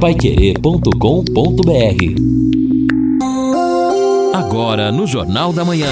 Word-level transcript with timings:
paiquerê.com.br 0.00 0.94
Agora 4.32 4.92
no 4.92 5.08
Jornal 5.08 5.52
da 5.52 5.64
Manhã. 5.64 5.90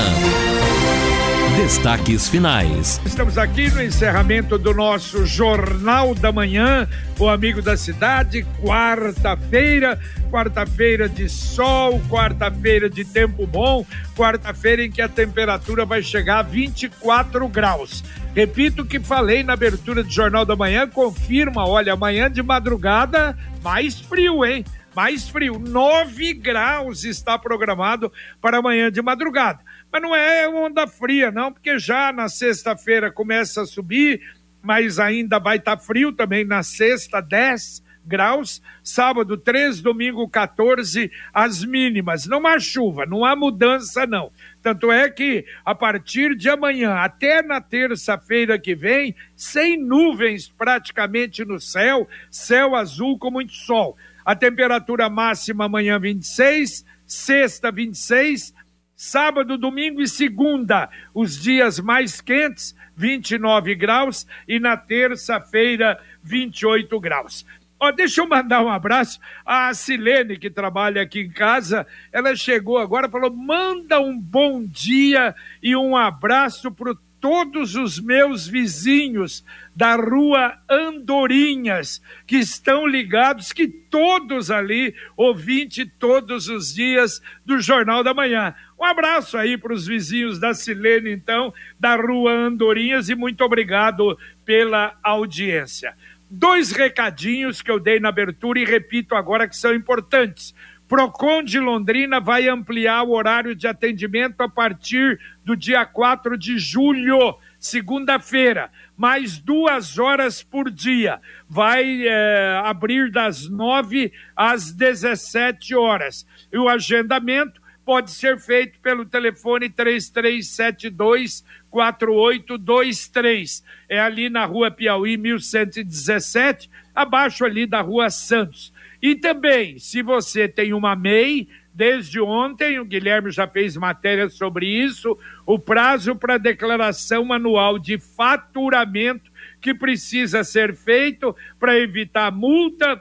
Destaques 1.57 2.29
finais. 2.29 3.01
Estamos 3.05 3.37
aqui 3.37 3.69
no 3.69 3.83
encerramento 3.83 4.57
do 4.57 4.73
nosso 4.73 5.27
Jornal 5.27 6.15
da 6.15 6.31
Manhã, 6.31 6.89
o 7.19 7.29
Amigo 7.29 7.61
da 7.61 7.77
Cidade, 7.77 8.47
quarta-feira, 8.63 9.99
quarta-feira 10.31 11.09
de 11.09 11.29
sol, 11.29 12.01
quarta-feira 12.09 12.89
de 12.89 13.05
tempo 13.05 13.45
bom, 13.45 13.85
quarta-feira 14.17 14.85
em 14.85 14.91
que 14.91 15.03
a 15.03 15.09
temperatura 15.09 15.85
vai 15.85 16.01
chegar 16.01 16.39
a 16.39 16.43
24 16.43 17.49
graus. 17.49 18.05
Repito 18.37 18.83
o 18.83 18.87
que 18.87 19.01
falei 19.01 19.43
na 19.43 19.55
abertura 19.55 20.03
do 20.03 20.11
Jornal 20.11 20.45
da 20.45 20.55
Manhã, 20.55 20.87
confirma, 20.87 21.67
olha, 21.67 21.95
amanhã 21.95 22.31
de 22.31 22.43
madrugada, 22.43 23.35
mais 23.63 23.99
frio, 23.99 24.45
hein? 24.45 24.63
Mais 24.95 25.27
frio, 25.27 25.59
9 25.59 26.35
graus 26.35 27.03
está 27.05 27.39
programado 27.39 28.13
para 28.39 28.59
amanhã 28.59 28.93
de 28.93 29.01
madrugada. 29.01 29.61
Mas 29.91 30.03
não 30.03 30.15
é 30.15 30.47
onda 30.47 30.87
fria, 30.87 31.31
não, 31.31 31.51
porque 31.51 31.79
já 31.79 32.13
na 32.13 32.29
sexta-feira 32.29 33.11
começa 33.11 33.63
a 33.63 33.67
subir, 33.67 34.21
mas 34.61 34.99
ainda 34.99 35.39
vai 35.39 35.57
estar 35.57 35.79
tá 35.79 35.83
frio 35.83 36.13
também 36.13 36.45
na 36.45 36.63
sexta, 36.63 37.23
10 37.23 37.86
graus, 38.07 38.63
sábado 38.83 39.37
3, 39.37 39.81
domingo 39.81 40.29
14, 40.29 41.11
as 41.35 41.65
mínimas. 41.65 42.27
Não 42.27 42.47
há 42.47 42.59
chuva, 42.59 43.05
não 43.05 43.25
há 43.25 43.35
mudança, 43.35 44.07
não. 44.07 44.31
Tanto 44.63 44.93
é 44.93 45.11
que 45.11 45.45
a 45.65 45.75
partir 45.75 46.37
de 46.37 46.49
amanhã 46.49 46.95
até 46.95 47.43
na 47.43 47.61
terça-feira 47.61 48.59
que 48.59 48.75
vem, 48.75 49.15
sem 49.35 49.77
nuvens 49.77 50.49
praticamente 50.49 51.45
no 51.45 51.61
céu, 51.61 52.09
céu 52.31 52.77
azul 52.77 53.19
com 53.19 53.31
muito 53.31 53.53
sol. 53.53 53.97
A 54.25 54.35
temperatura 54.35 55.09
máxima 55.09 55.67
amanhã 55.67 55.99
26, 55.99 56.85
sexta 57.05 57.71
26, 57.71 58.55
Sábado, 58.97 59.59
domingo 59.59 60.01
e 60.01 60.09
segunda, 60.09 60.89
os 61.13 61.39
dias 61.39 61.79
mais 61.79 62.23
quentes, 62.23 62.75
29 62.97 63.75
graus, 63.75 64.27
e 64.49 64.59
na 64.59 64.75
terça-feira, 64.75 66.01
28 66.23 66.99
graus. 66.99 67.45
Ó, 67.79 67.91
deixa 67.91 68.23
eu 68.23 68.29
mandar 68.29 68.65
um 68.65 68.71
abraço 68.71 69.21
à 69.45 69.73
Silene, 69.75 70.39
que 70.39 70.49
trabalha 70.49 71.03
aqui 71.03 71.21
em 71.21 71.31
casa. 71.31 71.87
Ela 72.11 72.35
chegou 72.35 72.79
agora, 72.79 73.09
falou: 73.09 73.31
manda 73.31 74.01
um 74.01 74.19
bom 74.19 74.65
dia 74.65 75.35
e 75.63 75.77
um 75.77 75.97
abraço 75.97 76.73
para 76.73 76.95
todos 77.21 77.75
os 77.75 77.99
meus 77.99 78.47
vizinhos 78.47 79.45
da 79.75 79.97
rua 79.97 80.57
Andorinhas, 80.71 82.01
que 82.27 82.37
estão 82.37 82.87
ligados, 82.87 83.53
que 83.53 83.67
todos 83.67 84.51
ali, 84.51 84.95
ouvinte 85.17 85.85
todos 85.85 86.49
os 86.49 86.73
dias 86.73 87.21
do 87.45 87.61
Jornal 87.61 88.05
da 88.05 88.15
Manhã. 88.15 88.55
Um 88.79 88.85
abraço 88.85 89.37
aí 89.37 89.59
para 89.59 89.75
os 89.75 89.87
vizinhos 89.87 90.39
da 90.39 90.55
Silene, 90.55 91.11
então, 91.11 91.53
da 91.81 91.97
rua 91.97 92.33
Andorinhas, 92.33 93.09
e 93.09 93.15
muito 93.15 93.43
obrigado 93.43 94.17
pela 94.45 94.97
audiência. 95.03 95.95
Dois 96.29 96.73
recadinhos 96.73 97.63
que 97.63 97.71
eu 97.71 97.79
dei 97.79 98.01
na 98.01 98.09
abertura 98.09 98.59
e 98.59 98.65
repito 98.65 99.15
agora 99.15 99.49
que 99.49 99.57
são 99.57 99.73
importantes. 99.73 100.55
Procon 100.89 101.43
de 101.43 101.59
Londrina 101.59 102.21
vai 102.21 102.49
ampliar 102.49 103.03
o 103.03 103.13
horário 103.13 103.55
de 103.55 103.67
atendimento 103.67 104.41
a 104.41 104.49
partir 104.49 105.21
do 105.45 105.57
dia 105.57 105.85
4 105.85 106.39
de 106.39 106.59
julho, 106.59 107.37
segunda-feira, 107.59 108.71
mais 108.97 109.39
duas 109.39 109.99
horas 109.99 110.43
por 110.43 110.71
dia. 110.71 111.21
Vai 111.49 112.07
é, 112.07 112.61
abrir 112.65 113.11
das 113.11 113.49
9 113.49 114.13
às 114.37 114.73
17 114.73 115.75
horas. 115.75 116.27
E 116.53 116.59
o 116.59 116.69
agendamento 116.69 117.61
pode 117.87 118.11
ser 118.11 118.39
feito 118.41 118.79
pelo 118.81 119.07
telefone 119.07 119.71
3372 119.71 121.45
4823. 121.71 123.65
É 123.89 124.01
ali 124.01 124.29
na 124.29 124.45
rua 124.45 124.73
Piauí, 124.73 125.17
1117, 125.17 126.69
abaixo 126.93 127.45
ali 127.45 127.65
da 127.65 127.81
rua 127.81 128.11
Santos. 128.11 128.75
E 129.01 129.15
também, 129.15 129.79
se 129.79 130.03
você 130.03 130.49
tem 130.49 130.73
uma 130.73 130.97
MEI, 130.97 131.49
desde 131.73 132.21
ontem, 132.21 132.81
o 132.81 132.85
Guilherme 132.85 133.31
já 133.31 133.47
fez 133.47 133.77
matéria 133.77 134.29
sobre 134.29 134.67
isso, 134.67 135.17
o 135.47 135.57
prazo 135.57 136.17
para 136.17 136.39
declaração 136.39 137.33
anual 137.33 137.79
de 137.79 137.99
faturamento 137.99 139.31
que 139.61 139.73
precisa 139.73 140.43
ser 140.43 140.75
feito 140.75 141.37
para 141.57 141.79
evitar 141.79 142.33
multa, 142.33 143.01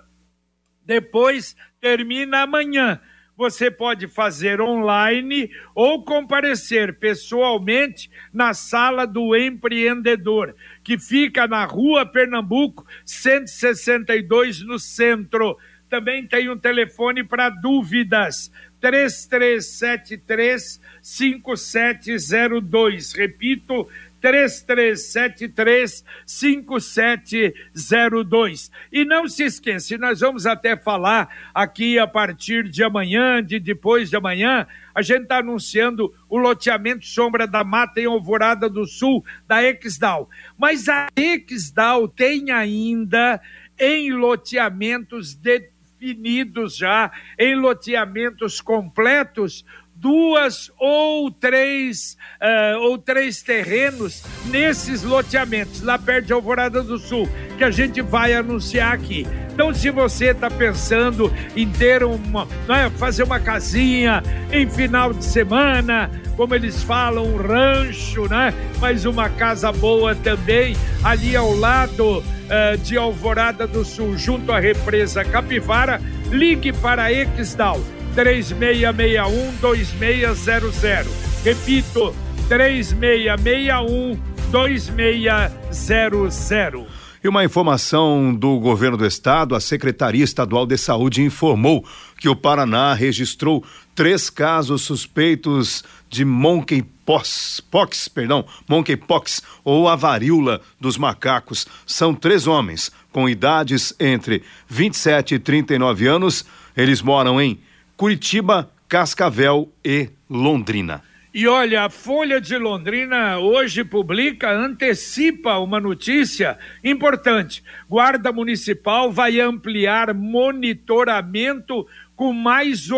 depois 0.86 1.56
termina 1.82 2.44
amanhã 2.44 3.02
você 3.38 3.70
pode 3.70 4.08
fazer 4.08 4.62
online 4.62 5.52
ou 5.74 6.04
comparecer 6.04 6.98
pessoalmente 6.98 8.10
na 8.32 8.54
sala 8.54 9.06
do 9.06 9.36
empreendedor, 9.36 10.56
que 10.84 10.98
fica 10.98 11.46
na 11.48 11.66
Rua 11.66 12.06
Pernambuco, 12.06 12.86
162, 13.06 14.62
no 14.62 14.80
centro. 14.80 15.58
Também 15.90 16.26
tem 16.26 16.50
um 16.50 16.58
telefone 16.58 17.22
para 17.24 17.50
dúvidas: 17.50 18.52
3373 18.80 20.80
5702. 21.02 23.12
Repito, 23.14 23.88
3373 24.22 26.06
5702. 26.26 28.72
E 28.92 29.06
não 29.06 29.28
se 29.28 29.44
esqueça, 29.44 29.98
nós 29.98 30.20
vamos 30.20 30.46
até 30.46 30.78
falar 30.78 31.30
aqui 31.54 31.98
a 32.00 32.08
partir 32.08 32.70
de 32.70 32.84
amanhã, 32.84 33.44
de 33.44 33.60
depois 33.60 34.10
de 34.10 34.16
amanhã, 34.16 34.66
a 34.94 35.02
gente 35.02 35.24
está 35.24 35.40
anunciando 35.40 36.14
o 36.30 36.38
loteamento 36.38 37.06
Sombra 37.06 37.46
da 37.46 37.62
Mata 37.64 38.00
em 38.00 38.06
Alvorada 38.06 38.70
do 38.70 38.86
Sul, 38.86 39.26
da 39.48 39.62
Exdal. 39.64 40.30
Mas 40.58 40.88
a 40.88 41.08
Exdal 41.16 42.08
tem 42.08 42.52
ainda 42.52 43.42
em 43.78 44.14
loteamentos 44.14 45.36
definidos 45.36 46.78
já, 46.78 47.12
em 47.38 47.56
loteamentos 47.56 48.62
completos, 48.62 49.66
duas 49.96 50.72
ou 50.78 51.32
três 51.32 52.18
uh, 52.42 52.80
ou 52.82 52.98
três 52.98 53.42
terrenos 53.42 54.24
nesses 54.46 55.04
loteamentos 55.04 55.82
lá 55.82 55.98
perto 55.98 56.28
de 56.28 56.34
Alvorada 56.34 56.84
do 56.84 57.00
Sul 57.00 57.28
que 57.58 57.64
a 57.64 57.72
gente 57.72 58.02
vai 58.02 58.34
anunciar 58.34 58.94
aqui. 58.94 59.26
Então, 59.54 59.74
se 59.74 59.90
você 59.90 60.32
está 60.32 60.52
pensando 60.52 61.32
em 61.56 61.70
ter 61.70 62.04
uma, 62.04 62.46
é, 62.68 62.90
fazer 62.90 63.24
uma 63.24 63.40
casinha 63.40 64.22
em 64.52 64.70
final 64.70 65.14
de 65.14 65.24
semana, 65.24 66.12
como 66.36 66.54
eles 66.54 66.84
falam, 66.84 67.26
um 67.26 67.38
rancho, 67.38 68.28
né? 68.28 68.54
Mas 68.82 69.06
uma 69.06 69.30
casa 69.30 69.72
boa 69.72 70.14
também 70.14 70.76
ali 71.02 71.38
ao 71.38 71.56
lado 71.56 72.20
uh, 72.20 72.78
de 72.84 72.98
Alvorada 72.98 73.66
do 73.66 73.86
Sul, 73.86 74.18
junto 74.18 74.52
à 74.52 74.60
represa 74.60 75.24
Capivara, 75.24 76.02
ligue 76.30 76.74
para 76.74 77.10
Exdal 77.10 77.80
3661 78.16 79.56
2600. 79.60 81.12
Repito, 81.44 82.16
3661 82.48 84.18
2600. 84.52 87.06
E 87.24 87.28
uma 87.28 87.44
informação 87.44 88.34
do 88.34 88.58
governo 88.60 88.98
do 88.98 89.06
estado, 89.06 89.56
a 89.56 89.60
Secretaria 89.60 90.24
Estadual 90.24 90.66
de 90.68 90.78
Saúde 90.78 91.24
informou 91.24 91.84
que 92.20 92.30
o 92.30 92.36
Paraná 92.36 92.94
registrou 92.94 93.64
três 93.96 94.30
casos 94.30 94.84
suspeitos 94.84 95.84
de 96.08 96.24
monkeypox, 96.24 97.64
pox, 97.72 98.08
perdão, 98.08 98.46
monkeypox 98.70 99.42
ou 99.64 99.90
a 99.90 99.96
varíola 99.96 100.62
dos 100.80 101.00
macacos. 101.00 101.66
São 101.84 102.14
três 102.14 102.46
homens 102.46 102.92
com 103.12 103.28
idades 103.28 103.92
entre 104.00 104.44
27 104.70 105.34
e 105.36 105.40
39 105.40 106.06
anos. 106.06 106.46
Eles 106.78 107.02
moram 107.02 107.42
em 107.42 107.60
Curitiba, 107.98 108.72
Cascavel 108.88 109.72
e 109.84 110.10
Londrina. 110.30 111.02
E 111.34 111.48
olha, 111.48 111.84
a 111.84 111.90
Folha 111.90 112.40
de 112.40 112.58
Londrina 112.58 113.38
hoje 113.40 113.84
publica, 113.84 114.50
antecipa 114.50 115.58
uma 115.58 115.82
notícia 115.82 116.58
importante. 116.82 117.62
Guarda 117.90 118.32
Municipal 118.32 119.12
vai 119.12 119.42
ampliar 119.42 120.14
monitoramento 120.14 121.86
com 122.16 122.32
mais 122.32 122.90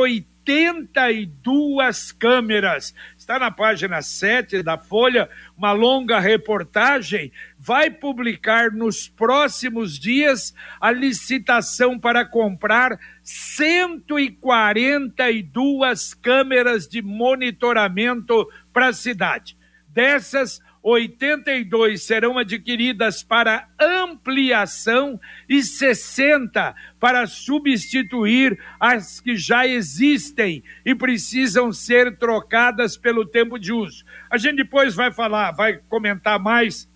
82 0.48 2.14
câmeras. 2.14 2.96
Está 3.18 3.38
na 3.38 3.52
página 3.52 4.02
7 4.02 4.64
da 4.64 4.78
Folha, 4.78 5.30
uma 5.58 5.74
longa 5.74 6.18
reportagem 6.20 7.34
vai 7.60 7.92
publicar 7.92 8.72
nos 8.72 9.10
próximos 9.10 10.00
dias 10.00 10.54
a 10.80 10.90
licitação 10.92 12.00
para 12.00 12.24
comprar 12.24 12.98
142 13.24 16.14
câmeras 16.14 16.88
de 16.88 17.02
monitoramento 17.02 18.48
para 18.72 18.88
a 18.88 18.94
cidade. 18.94 19.58
Dessas, 19.90 20.62
82 20.90 22.02
serão 22.02 22.38
adquiridas 22.38 23.22
para 23.22 23.68
ampliação 23.78 25.20
e 25.50 25.62
60 25.62 26.74
para 26.98 27.28
substituir 27.28 28.58
as 28.80 29.20
que 29.20 29.36
já 29.36 29.68
existem 29.68 30.64
e 30.86 30.96
precisam 30.96 31.74
ser 31.74 32.18
trocadas 32.18 32.96
pelo 32.96 33.26
tempo 33.26 33.60
de 33.60 33.74
uso. 33.74 34.06
A 34.30 34.38
gente 34.38 34.58
depois 34.58 34.96
vai 34.96 35.12
falar, 35.12 35.52
vai 35.52 35.78
comentar 35.90 36.40
mais 36.40 36.90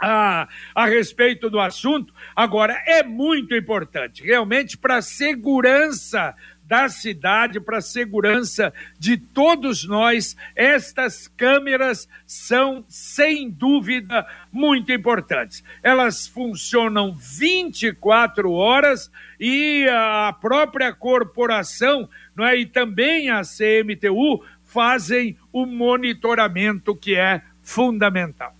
a, 0.00 0.48
a 0.74 0.86
respeito 0.86 1.50
do 1.50 1.60
assunto. 1.60 2.14
Agora, 2.34 2.82
é 2.86 3.02
muito 3.02 3.54
importante, 3.54 4.24
realmente, 4.24 4.78
para 4.78 4.96
a 4.96 5.02
segurança 5.02 6.34
da 6.64 6.88
cidade, 6.88 7.60
para 7.60 7.78
a 7.78 7.82
segurança 7.82 8.72
de 8.98 9.16
todos 9.16 9.84
nós, 9.84 10.36
estas 10.54 11.28
câmeras 11.28 12.08
são, 12.26 12.84
sem 12.88 13.50
dúvida, 13.50 14.26
muito 14.50 14.92
importantes. 14.92 15.62
Elas 15.82 16.26
funcionam 16.26 17.12
24 17.12 18.50
horas 18.52 19.10
e 19.38 19.86
a 19.90 20.32
própria 20.40 20.92
corporação 20.92 22.08
não 22.34 22.46
é, 22.46 22.56
e 22.56 22.66
também 22.66 23.30
a 23.30 23.42
CMTU 23.42 24.42
fazem 24.64 25.36
o 25.52 25.66
monitoramento 25.66 26.96
que 26.96 27.14
é 27.14 27.42
fundamental. 27.62 28.54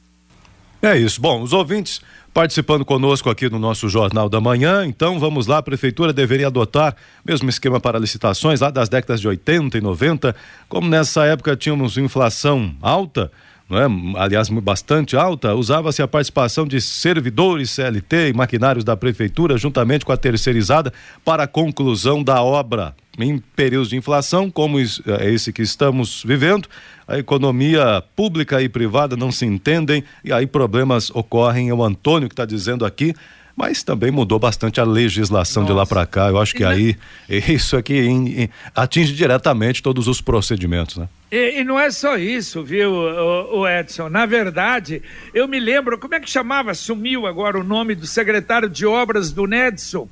É 0.83 0.97
isso. 0.97 1.21
Bom, 1.21 1.43
os 1.43 1.53
ouvintes 1.53 2.03
participando 2.33 2.85
conosco 2.85 3.29
aqui 3.29 3.49
no 3.51 3.59
nosso 3.59 3.89
Jornal 3.89 4.29
da 4.29 4.41
Manhã. 4.41 4.85
Então, 4.87 5.19
vamos 5.19 5.47
lá, 5.47 5.59
a 5.59 5.63
prefeitura 5.63 6.13
deveria 6.13 6.47
adotar 6.47 6.97
mesmo 7.25 7.49
esquema 7.49 7.81
para 7.81 7.99
licitações 7.99 8.61
lá 8.61 8.71
das 8.71 8.89
décadas 8.89 9.21
de 9.21 9.29
80 9.29 9.79
e 9.79 9.81
90, 9.81 10.35
como 10.69 10.89
nessa 10.89 11.25
época 11.25 11.57
tínhamos 11.57 11.99
inflação 11.99 12.75
alta, 12.81 13.31
não 13.69 13.79
é? 13.79 14.21
aliás, 14.21 14.49
bastante 14.49 15.17
alta, 15.17 15.55
usava-se 15.55 16.03
a 16.03 16.09
participação 16.09 16.67
de 16.67 16.81
servidores 16.81 17.71
CLT 17.71 18.29
e 18.29 18.33
maquinários 18.33 18.85
da 18.85 18.97
prefeitura, 18.97 19.57
juntamente 19.57 20.05
com 20.05 20.13
a 20.13 20.17
terceirizada, 20.17 20.93
para 21.25 21.45
a 21.45 21.49
conclusão 21.49 22.23
da 22.23 22.43
obra. 22.43 22.95
Em 23.19 23.39
períodos 23.39 23.91
de 23.91 23.97
inflação, 23.97 24.51
como 24.51 24.79
é 24.81 25.31
esse 25.31 25.53
que 25.53 25.61
estamos 25.61 26.23
vivendo, 26.25 26.67
a 27.07 27.19
economia 27.19 28.03
pública 28.17 28.63
e 28.63 28.69
privada 28.69 29.17
não 29.17 29.31
se 29.31 29.45
entendem 29.45 30.03
e 30.25 30.33
aí 30.33 30.47
problemas 30.47 31.11
ocorrem. 31.11 31.69
É 31.69 31.75
o 31.75 31.85
Antônio 31.85 32.29
que 32.29 32.33
está 32.33 32.47
dizendo 32.47 32.87
aqui 32.87 33.15
mas 33.57 33.83
também 33.83 34.11
mudou 34.11 34.39
bastante 34.39 34.81
a 34.81 34.85
legislação 34.85 35.63
Nossa. 35.63 35.73
de 35.73 35.79
lá 35.79 35.87
para 35.87 36.07
cá. 36.07 36.29
Eu 36.29 36.41
acho 36.41 36.55
que 36.55 36.65
aí 36.65 36.97
não... 37.29 37.37
isso 37.55 37.77
aqui 37.77 37.95
em, 37.95 38.43
em, 38.43 38.51
atinge 38.75 39.13
diretamente 39.13 39.83
todos 39.83 40.09
os 40.09 40.21
procedimentos, 40.21 40.97
né? 40.97 41.09
E, 41.31 41.61
e, 41.61 41.65
não 41.65 41.81
é 41.81 41.91
só 41.91 42.17
isso, 42.19 42.63
viu, 42.63 42.93
o, 42.93 43.61
o, 43.61 43.69
Edson? 43.69 44.09
Na 44.11 44.27
verdade, 44.27 45.03
eu 45.33 45.49
me 45.49 45.59
lembro, 45.59 45.99
como 45.99 46.15
é 46.15 46.21
que 46.21 46.29
chamava? 46.29 46.75
Sumiu 46.75 47.27
agora 47.27 47.59
o 47.59 47.65
nome 47.65 47.95
do 47.95 48.07
secretário 48.07 48.69
de 48.69 48.85
obras 48.85 49.33
do 49.33 49.47
Nedson. 49.47 50.09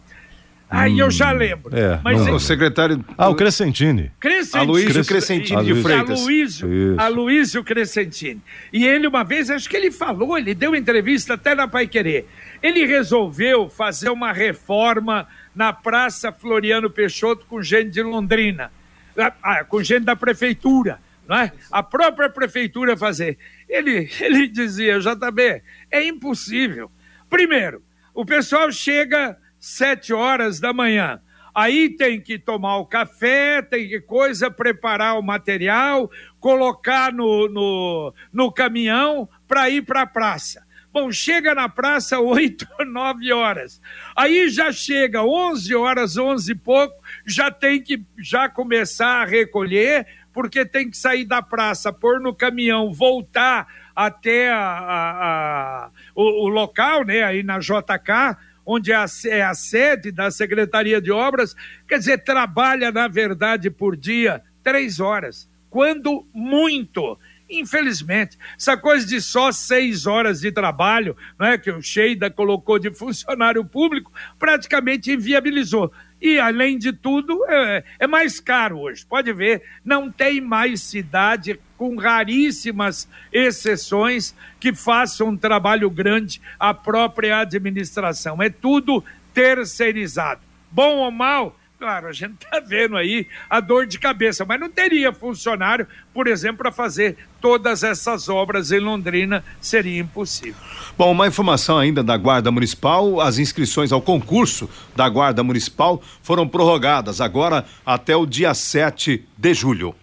Aí 0.71 0.95
hum, 0.95 0.99
eu 0.99 1.11
já 1.11 1.33
hum, 1.35 1.37
lembro. 1.37 1.77
É, 1.77 1.99
mas 2.05 2.25
não, 2.25 2.37
o 2.37 2.41
secretário. 2.41 3.05
Ah, 3.19 3.29
o 3.29 3.35
Crescentini. 3.35 4.13
Crescentini. 4.21 4.63
Aloysio 4.63 5.05
Crescentini 5.05 5.65
de 5.65 5.83
Freitas. 5.83 6.21
Aloysio, 6.21 6.97
Aloysio 6.97 7.65
Crescentini. 7.65 8.41
E 8.73 8.87
ele, 8.87 9.09
uma 9.09 9.25
vez, 9.25 9.51
acho 9.51 9.69
que 9.69 9.77
ele 9.77 9.91
falou, 9.91 10.39
ele 10.39 10.55
deu 10.55 10.77
entrevista 10.77 11.35
até 11.35 11.57
na 11.57 11.67
Pai 11.67 11.89
Querer. 11.89 12.29
Ele 12.63 12.87
resolveu 12.87 13.69
fazer 13.69 14.11
uma 14.11 14.33
reforma 14.33 15.27
na 15.53 15.73
Praça 15.73 16.31
Floriano 16.31 16.89
Peixoto 16.89 17.45
com 17.47 17.61
gente 17.61 17.91
de 17.91 18.03
Londrina, 18.03 18.71
ah, 19.19 19.33
ah 19.43 19.65
com 19.65 19.83
gente 19.83 20.05
da 20.05 20.15
prefeitura, 20.15 21.01
não 21.27 21.37
é? 21.37 21.53
A 21.73 21.83
própria 21.83 22.31
prefeitura 22.31 22.97
fazer. 22.97 23.37
Ele, 23.69 24.09
ele 24.21 24.47
dizia, 24.47 25.01
JB, 25.01 25.63
é 25.91 26.05
impossível. 26.05 26.89
Primeiro, 27.29 27.83
o 28.15 28.25
pessoal 28.25 28.71
chega 28.71 29.37
sete 29.61 30.13
horas 30.13 30.59
da 30.59 30.73
manhã. 30.73 31.21
Aí 31.55 31.91
tem 31.91 32.21
que 32.21 32.39
tomar 32.39 32.79
o 32.79 32.87
café, 32.87 33.61
tem 33.61 33.89
que 33.89 34.01
coisa, 34.01 34.51
preparar 34.51 35.19
o 35.19 35.23
material, 35.23 36.11
colocar 36.39 37.13
no, 37.13 37.49
no, 37.49 38.15
no 38.33 38.51
caminhão 38.51 39.29
para 39.47 39.69
ir 39.69 39.83
para 39.83 40.03
a 40.03 40.07
praça. 40.07 40.65
Bom, 40.93 41.13
chega 41.13 41.55
na 41.55 41.69
praça 41.69 42.19
oito, 42.21 42.67
nove 42.87 43.33
horas. 43.33 43.81
Aí 44.17 44.49
já 44.49 44.73
chega 44.73 45.23
onze 45.23 45.75
horas, 45.75 46.17
onze 46.17 46.53
e 46.53 46.55
pouco, 46.55 46.95
já 47.27 47.51
tem 47.51 47.83
que 47.83 48.03
já 48.19 48.49
começar 48.49 49.23
a 49.23 49.25
recolher, 49.25 50.07
porque 50.33 50.65
tem 50.65 50.91
que 50.91 50.97
sair 50.97 51.25
da 51.25 51.43
praça, 51.43 51.93
pôr 51.93 52.21
no 52.21 52.35
caminhão, 52.35 52.93
voltar 52.93 53.67
até 53.95 54.51
a, 54.51 54.59
a, 54.59 55.85
a 55.85 55.91
o, 56.15 56.47
o, 56.47 56.49
local, 56.49 57.05
né, 57.05 57.23
aí 57.23 57.43
na 57.43 57.59
JK, 57.59 58.37
onde 58.73 58.93
é 58.93 58.95
a, 58.95 59.07
é 59.27 59.43
a 59.43 59.53
sede 59.53 60.13
da 60.13 60.31
Secretaria 60.31 61.01
de 61.01 61.11
Obras, 61.11 61.57
quer 61.89 61.99
dizer, 61.99 62.19
trabalha, 62.19 62.93
na 62.93 63.09
verdade, 63.09 63.69
por 63.69 63.97
dia 63.97 64.41
três 64.63 65.01
horas, 65.01 65.51
quando 65.69 66.25
muito. 66.33 67.19
Infelizmente, 67.49 68.39
essa 68.57 68.77
coisa 68.77 69.05
de 69.05 69.21
só 69.21 69.51
seis 69.51 70.07
horas 70.07 70.43
de 70.43 70.53
trabalho, 70.53 71.17
não 71.37 71.49
é 71.49 71.59
que 71.59 71.69
o 71.69 71.83
Sheida 71.83 72.31
colocou 72.31 72.79
de 72.79 72.93
funcionário 72.95 73.65
público, 73.65 74.13
praticamente 74.39 75.11
inviabilizou. 75.11 75.93
E, 76.21 76.39
além 76.39 76.77
de 76.79 76.93
tudo, 76.93 77.45
é, 77.49 77.85
é, 77.99 78.07
mais 78.07 78.41
caro 78.41 78.81
hoje. 78.81 79.07
Pode 79.07 79.33
ver, 79.33 79.63
não 79.85 80.11
tem 80.11 80.41
mais 80.41 80.83
cidade, 80.83 81.59
com 81.79 81.97
raríssimas 81.97 83.09
exceções, 83.33 84.35
que 84.59 84.75
faça 84.75 85.25
um 85.25 85.37
trabalho 85.37 85.89
grande 85.89 86.41
a 86.59 86.75
própria 86.75 87.39
administração. 87.39 88.43
É 88.43 88.51
tudo 88.51 89.03
terceirizado. 89.33 90.43
Bom 90.71 90.99
ou 90.99 91.11
mal, 91.11 91.57
claro, 91.81 92.09
a 92.09 92.13
gente 92.13 92.35
está 92.35 92.61
vendo 92.61 92.95
aí 92.95 93.27
a 93.49 93.59
dor 93.59 93.87
de 93.87 93.99
cabeça, 93.99 94.45
mas 94.45 94.61
não 94.61 94.69
teria 94.69 95.15
funcionário, 95.15 95.87
por 96.13 96.27
exemplo, 96.27 96.59
para 96.59 96.71
fazer 96.71 97.17
todas 97.41 97.83
essas 97.83 98.29
obras 98.29 98.71
em 98.71 98.79
Londrina, 98.79 99.43
seria 99.63 99.99
impossível. 99.99 100.61
Bom, 100.99 101.11
uma 101.11 101.27
informação 101.27 101.79
ainda 101.79 102.03
da 102.03 102.19
Guarda 102.19 102.51
Municipal: 102.51 103.19
as 103.19 103.39
inscrições 103.39 103.93
ao 103.93 104.03
concurso 104.03 104.69
da 104.95 105.09
Guarda 105.09 105.43
Municipal 105.43 106.03
foram 106.23 106.47
prorrogadas 106.47 107.19
agora 107.19 107.65
até 107.85 108.15
o 108.15 108.27
dia 108.27 108.53
7 108.53 109.25
de 109.39 109.55
julho. 109.55 109.95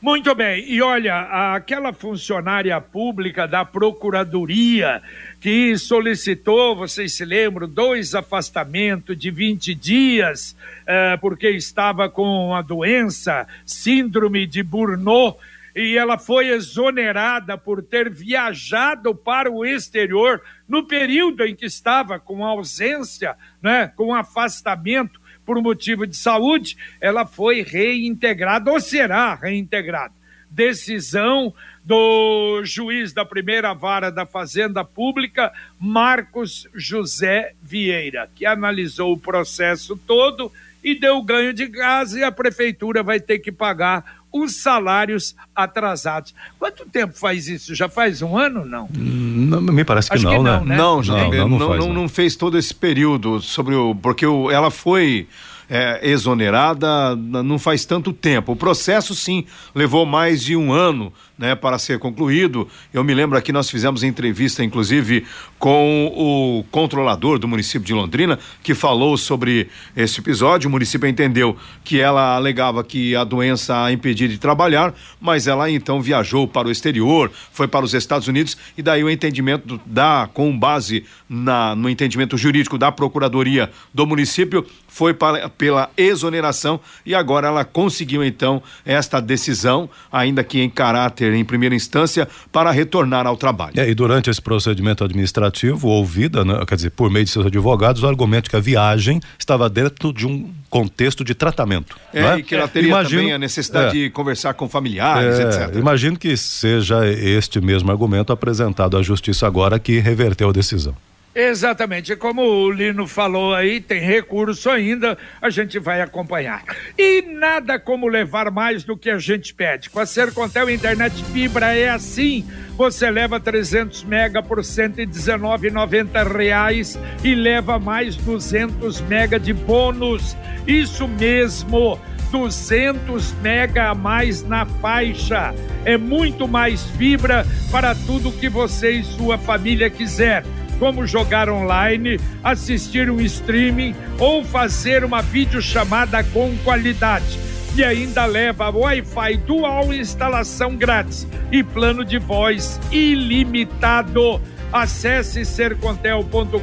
Muito 0.00 0.34
bem, 0.34 0.62
e 0.70 0.82
olha, 0.82 1.54
aquela 1.54 1.90
funcionária 1.90 2.78
pública 2.78 3.48
da 3.48 3.64
Procuradoria 3.64 5.02
que 5.40 5.76
solicitou, 5.78 6.76
vocês 6.76 7.14
se 7.14 7.24
lembram, 7.24 7.66
dois 7.66 8.14
afastamentos 8.14 9.16
de 9.16 9.30
20 9.30 9.74
dias, 9.74 10.54
eh, 10.86 11.16
porque 11.16 11.48
estava 11.48 12.10
com 12.10 12.54
a 12.54 12.60
doença, 12.60 13.48
síndrome 13.64 14.46
de 14.46 14.62
Burnout, 14.62 15.38
e 15.74 15.96
ela 15.96 16.18
foi 16.18 16.48
exonerada 16.48 17.56
por 17.56 17.82
ter 17.82 18.10
viajado 18.10 19.14
para 19.14 19.50
o 19.50 19.64
exterior 19.64 20.42
no 20.68 20.86
período 20.86 21.42
em 21.42 21.54
que 21.54 21.64
estava 21.64 22.18
com 22.18 22.44
ausência, 22.44 23.34
né, 23.62 23.90
com 23.96 24.14
afastamento 24.14 25.20
por 25.46 25.62
motivo 25.62 26.06
de 26.06 26.16
saúde, 26.16 26.76
ela 27.00 27.24
foi 27.24 27.62
reintegrada 27.62 28.70
ou 28.70 28.80
será 28.80 29.34
reintegrada. 29.34 30.12
Decisão 30.50 31.54
do 31.84 32.62
juiz 32.64 33.12
da 33.12 33.24
primeira 33.24 33.72
vara 33.72 34.10
da 34.10 34.26
Fazenda 34.26 34.84
Pública, 34.84 35.52
Marcos 35.78 36.68
José 36.74 37.52
Vieira, 37.62 38.28
que 38.34 38.44
analisou 38.44 39.12
o 39.12 39.18
processo 39.18 39.96
todo 39.96 40.50
e 40.82 40.98
deu 40.98 41.22
ganho 41.22 41.52
de 41.52 41.66
gás 41.66 42.12
e 42.12 42.22
a 42.22 42.30
prefeitura 42.30 43.02
vai 43.02 43.20
ter 43.20 43.38
que 43.38 43.50
pagar 43.50 44.22
os 44.32 44.56
salários 44.56 45.34
atrasados. 45.54 46.34
Quanto 46.58 46.84
tempo 46.86 47.18
faz 47.18 47.48
isso? 47.48 47.74
Já 47.74 47.88
faz 47.88 48.22
um 48.22 48.36
ano 48.36 48.64
não? 48.64 48.88
não 48.92 49.60
me 49.60 49.84
parece 49.84 50.10
que, 50.10 50.18
não, 50.18 50.30
que 50.30 50.38
não, 50.38 50.64
né? 50.64 50.66
né? 50.66 50.76
Não, 50.76 51.02
não, 51.02 51.30
não, 51.30 51.48
não, 51.48 51.68
faz, 51.68 51.84
não, 51.84 51.92
não, 51.92 52.08
fez 52.08 52.36
todo 52.36 52.58
esse 52.58 52.74
período 52.74 53.40
sobre 53.40 53.74
o 53.74 53.94
porque 53.94 54.26
o, 54.26 54.50
ela 54.50 54.70
foi 54.70 55.26
é, 55.68 56.00
exonerada 56.02 57.16
não 57.16 57.58
faz 57.58 57.84
tanto 57.84 58.12
tempo. 58.12 58.52
O 58.52 58.56
processo, 58.56 59.14
sim, 59.14 59.44
levou 59.74 60.06
mais 60.06 60.42
de 60.42 60.56
um 60.56 60.72
ano 60.72 61.12
né, 61.38 61.54
para 61.54 61.78
ser 61.78 61.98
concluído. 61.98 62.68
Eu 62.92 63.04
me 63.04 63.14
lembro 63.14 63.36
aqui, 63.36 63.52
nós 63.52 63.68
fizemos 63.70 64.02
entrevista, 64.02 64.64
inclusive, 64.64 65.24
com 65.58 66.12
o 66.14 66.64
controlador 66.70 67.38
do 67.38 67.48
município 67.48 67.86
de 67.86 67.94
Londrina, 67.94 68.38
que 68.62 68.74
falou 68.74 69.16
sobre 69.16 69.68
esse 69.96 70.20
episódio. 70.20 70.68
O 70.68 70.70
município 70.70 71.08
entendeu 71.08 71.56
que 71.84 72.00
ela 72.00 72.36
alegava 72.36 72.82
que 72.82 73.14
a 73.14 73.24
doença 73.24 73.84
a 73.84 73.92
impedia 73.92 74.28
de, 74.28 74.38
trabalhar, 74.38 74.94
mas 75.20 75.46
ela 75.46 75.70
então 75.70 76.00
viajou 76.00 76.46
para 76.46 76.68
o 76.68 76.70
exterior, 76.70 77.30
foi 77.52 77.66
para 77.66 77.84
os 77.84 77.94
Estados 77.94 78.28
Unidos 78.28 78.56
e 78.76 78.82
daí 78.82 79.02
o 79.02 79.10
entendimento 79.10 79.80
da, 79.84 80.28
com 80.32 80.56
base 80.56 81.04
na, 81.28 81.74
no 81.74 81.88
entendimento 81.88 82.36
jurídico 82.36 82.78
da 82.78 82.92
Procuradoria 82.92 83.70
do 83.92 84.06
município, 84.06 84.64
foi 84.88 85.12
para, 85.12 85.48
pela 85.48 85.90
exoneração 85.96 86.80
e 87.04 87.14
agora 87.14 87.48
ela 87.48 87.64
conseguiu 87.64 88.24
então 88.24 88.62
esta 88.84 89.20
decisão, 89.20 89.90
ainda 90.10 90.44
que 90.44 90.60
em 90.60 90.70
caráter 90.70 91.25
em 91.34 91.44
primeira 91.44 91.74
instância, 91.74 92.28
para 92.52 92.70
retornar 92.70 93.26
ao 93.26 93.36
trabalho. 93.36 93.78
É, 93.78 93.88
e 93.88 93.94
durante 93.94 94.30
esse 94.30 94.40
procedimento 94.40 95.04
administrativo, 95.04 95.88
ouvida, 95.88 96.44
né, 96.44 96.64
quer 96.66 96.76
dizer, 96.76 96.90
por 96.90 97.10
meio 97.10 97.24
de 97.24 97.30
seus 97.30 97.46
advogados, 97.46 98.02
o 98.02 98.06
argumento 98.06 98.50
que 98.50 98.56
a 98.56 98.60
viagem 98.60 99.20
estava 99.38 99.68
dentro 99.68 100.12
de 100.12 100.26
um 100.26 100.50
contexto 100.68 101.24
de 101.24 101.34
tratamento. 101.34 101.96
É, 102.12 102.22
né? 102.22 102.38
e 102.38 102.42
que 102.42 102.54
ela 102.54 102.68
teria 102.68 102.90
imagino, 102.90 103.20
também 103.20 103.34
a 103.34 103.38
necessidade 103.38 103.98
é, 103.98 104.04
de 104.04 104.10
conversar 104.10 104.54
com 104.54 104.68
familiares, 104.68 105.38
é, 105.38 105.42
etc. 105.42 105.76
Imagino 105.76 106.18
que 106.18 106.36
seja 106.36 107.06
este 107.06 107.60
mesmo 107.60 107.90
argumento 107.90 108.32
apresentado 108.32 108.96
à 108.96 109.02
justiça 109.02 109.46
agora 109.46 109.78
que 109.78 109.98
reverteu 109.98 110.50
a 110.50 110.52
decisão. 110.52 110.94
Exatamente, 111.38 112.16
como 112.16 112.40
o 112.40 112.70
Lino 112.70 113.06
falou 113.06 113.54
aí, 113.54 113.78
tem 113.78 114.00
recurso 114.00 114.70
ainda, 114.70 115.18
a 115.38 115.50
gente 115.50 115.78
vai 115.78 116.00
acompanhar. 116.00 116.64
E 116.96 117.20
nada 117.20 117.78
como 117.78 118.08
levar 118.08 118.50
mais 118.50 118.84
do 118.84 118.96
que 118.96 119.10
a 119.10 119.18
gente 119.18 119.52
pede. 119.52 119.90
Com 119.90 120.00
a 120.00 120.06
Sercontel 120.06 120.70
Internet 120.70 121.22
Fibra 121.34 121.76
é 121.76 121.90
assim. 121.90 122.42
Você 122.78 123.10
leva 123.10 123.38
300 123.38 124.02
mega 124.04 124.42
por 124.42 124.56
R$ 124.56 124.64
119,90 124.64 126.98
e 127.22 127.34
leva 127.34 127.78
mais 127.78 128.16
200 128.16 129.02
mega 129.02 129.38
de 129.38 129.52
bônus. 129.52 130.34
Isso 130.66 131.06
mesmo. 131.06 132.00
200 132.32 133.34
mega 133.42 133.90
a 133.90 133.94
mais 133.94 134.42
na 134.42 134.64
faixa. 134.64 135.54
É 135.84 135.98
muito 135.98 136.48
mais 136.48 136.82
fibra 136.92 137.46
para 137.70 137.94
tudo 137.94 138.32
que 138.32 138.48
você 138.48 138.92
e 138.92 139.04
sua 139.04 139.36
família 139.36 139.90
quiser 139.90 140.42
como 140.78 141.06
jogar 141.06 141.48
online, 141.48 142.18
assistir 142.42 143.10
um 143.10 143.20
streaming 143.20 143.94
ou 144.18 144.44
fazer 144.44 145.04
uma 145.04 145.22
videochamada 145.22 146.22
com 146.24 146.56
qualidade. 146.58 147.38
E 147.76 147.84
ainda 147.84 148.24
leva 148.24 148.70
Wi-Fi 148.70 149.36
dual 149.38 149.92
instalação 149.92 150.76
grátis 150.76 151.26
e 151.52 151.62
plano 151.62 152.04
de 152.04 152.18
voz 152.18 152.80
ilimitado. 152.90 154.40
Acesse 154.72 155.44
sercontel.com.br 155.44 156.60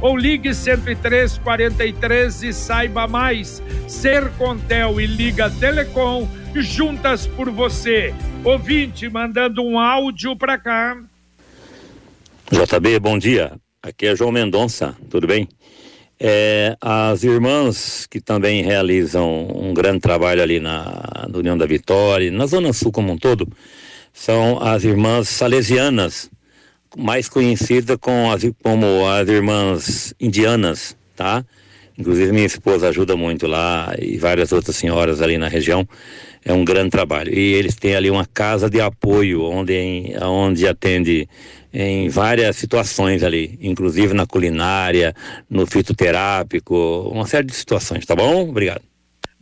ou 0.00 0.16
ligue 0.16 0.52
10343 0.52 2.42
e 2.42 2.52
saiba 2.52 3.08
mais. 3.08 3.62
Sercontel 3.88 5.00
e 5.00 5.06
Liga 5.06 5.50
Telecom 5.50 6.28
juntas 6.54 7.26
por 7.26 7.50
você. 7.50 8.14
Ouvinte 8.44 9.08
mandando 9.08 9.62
um 9.62 9.78
áudio 9.78 10.36
para 10.36 10.58
cá. 10.58 10.96
JB, 12.50 12.98
bom 13.00 13.18
dia. 13.18 13.52
Aqui 13.82 14.06
é 14.06 14.14
João 14.14 14.30
Mendonça, 14.30 14.94
tudo 15.08 15.26
bem? 15.26 15.48
É, 16.20 16.76
as 16.78 17.24
irmãs 17.24 18.06
que 18.06 18.20
também 18.20 18.62
realizam 18.62 19.48
um 19.48 19.72
grande 19.72 20.00
trabalho 20.00 20.42
ali 20.42 20.60
na, 20.60 21.26
na 21.28 21.38
União 21.38 21.56
da 21.56 21.64
Vitória, 21.64 22.30
na 22.30 22.46
Zona 22.46 22.72
Sul 22.74 22.92
como 22.92 23.12
um 23.12 23.16
todo, 23.16 23.48
são 24.12 24.62
as 24.62 24.84
irmãs 24.84 25.28
salesianas, 25.28 26.30
mais 26.96 27.30
conhecidas 27.30 27.96
com 27.98 28.30
as, 28.30 28.42
como 28.62 29.08
as 29.08 29.26
irmãs 29.26 30.14
indianas, 30.20 30.96
tá? 31.16 31.44
Inclusive 31.96 32.30
minha 32.30 32.46
esposa 32.46 32.88
ajuda 32.88 33.16
muito 33.16 33.46
lá 33.46 33.94
e 33.98 34.18
várias 34.18 34.52
outras 34.52 34.76
senhoras 34.76 35.22
ali 35.22 35.38
na 35.38 35.48
região. 35.48 35.88
É 36.44 36.52
um 36.52 36.64
grande 36.64 36.90
trabalho. 36.90 37.32
E 37.32 37.54
eles 37.54 37.74
têm 37.76 37.94
ali 37.94 38.10
uma 38.10 38.26
casa 38.26 38.68
de 38.68 38.80
apoio 38.80 39.44
onde, 39.44 40.12
onde 40.20 40.68
atende 40.68 41.26
em 41.74 42.08
várias 42.08 42.56
situações 42.56 43.24
ali, 43.24 43.58
inclusive 43.60 44.14
na 44.14 44.26
culinária, 44.26 45.12
no 45.50 45.66
fitoterápico, 45.66 46.74
uma 47.12 47.26
série 47.26 47.46
de 47.46 47.54
situações, 47.54 48.06
tá 48.06 48.14
bom? 48.14 48.48
Obrigado. 48.48 48.93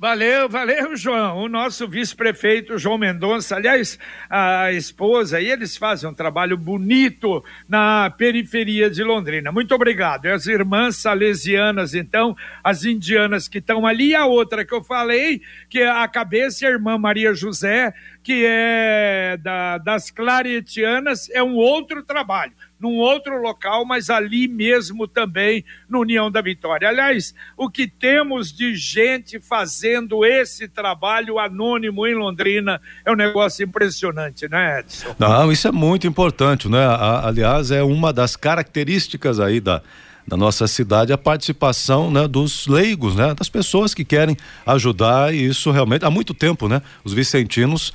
Valeu, 0.02 0.48
valeu, 0.48 0.96
João. 0.96 1.44
O 1.44 1.48
nosso 1.48 1.86
vice-prefeito, 1.86 2.76
João 2.76 2.98
Mendonça, 2.98 3.54
aliás, 3.54 3.96
a 4.28 4.72
esposa, 4.72 5.40
e 5.40 5.48
eles 5.48 5.76
fazem 5.76 6.10
um 6.10 6.12
trabalho 6.12 6.56
bonito 6.56 7.40
na 7.68 8.10
periferia 8.10 8.90
de 8.90 9.04
Londrina. 9.04 9.52
Muito 9.52 9.72
obrigado. 9.72 10.24
E 10.24 10.32
as 10.32 10.48
irmãs 10.48 10.96
salesianas, 10.96 11.94
então, 11.94 12.36
as 12.64 12.84
indianas 12.84 13.46
que 13.46 13.58
estão 13.58 13.86
ali, 13.86 14.12
a 14.12 14.26
outra 14.26 14.64
que 14.64 14.74
eu 14.74 14.82
falei, 14.82 15.40
que 15.70 15.78
é 15.78 15.88
a 15.88 16.08
cabeça, 16.08 16.66
a 16.66 16.70
irmã 16.70 16.98
Maria 16.98 17.32
José, 17.32 17.94
que 18.24 18.44
é 18.44 19.36
da, 19.40 19.78
das 19.78 20.10
claretianas, 20.10 21.30
é 21.30 21.40
um 21.44 21.54
outro 21.54 22.02
trabalho 22.02 22.52
num 22.82 22.96
outro 22.96 23.40
local, 23.40 23.84
mas 23.84 24.10
ali 24.10 24.48
mesmo 24.48 25.06
também 25.06 25.64
no 25.88 26.00
União 26.00 26.28
da 26.28 26.42
Vitória. 26.42 26.88
Aliás, 26.88 27.32
o 27.56 27.70
que 27.70 27.86
temos 27.86 28.52
de 28.52 28.74
gente 28.74 29.38
fazendo 29.38 30.24
esse 30.24 30.66
trabalho 30.66 31.38
anônimo 31.38 32.04
em 32.08 32.14
Londrina 32.14 32.80
é 33.04 33.12
um 33.12 33.14
negócio 33.14 33.64
impressionante, 33.64 34.48
né, 34.48 34.80
Edson? 34.80 35.14
Não, 35.16 35.52
isso 35.52 35.68
é 35.68 35.72
muito 35.72 36.08
importante, 36.08 36.68
né? 36.68 36.84
Aliás, 37.22 37.70
é 37.70 37.84
uma 37.84 38.12
das 38.12 38.34
características 38.34 39.38
aí 39.38 39.60
da 39.60 39.80
da 40.26 40.36
nossa 40.36 40.68
cidade 40.68 41.12
a 41.12 41.18
participação 41.18 42.08
né, 42.08 42.28
dos 42.28 42.68
leigos, 42.68 43.16
né, 43.16 43.34
das 43.34 43.48
pessoas 43.48 43.92
que 43.92 44.04
querem 44.04 44.36
ajudar 44.64 45.34
e 45.34 45.44
isso 45.46 45.70
realmente 45.72 46.04
há 46.04 46.10
muito 46.10 46.32
tempo, 46.32 46.68
né? 46.68 46.80
Os 47.04 47.12
vicentinos 47.12 47.92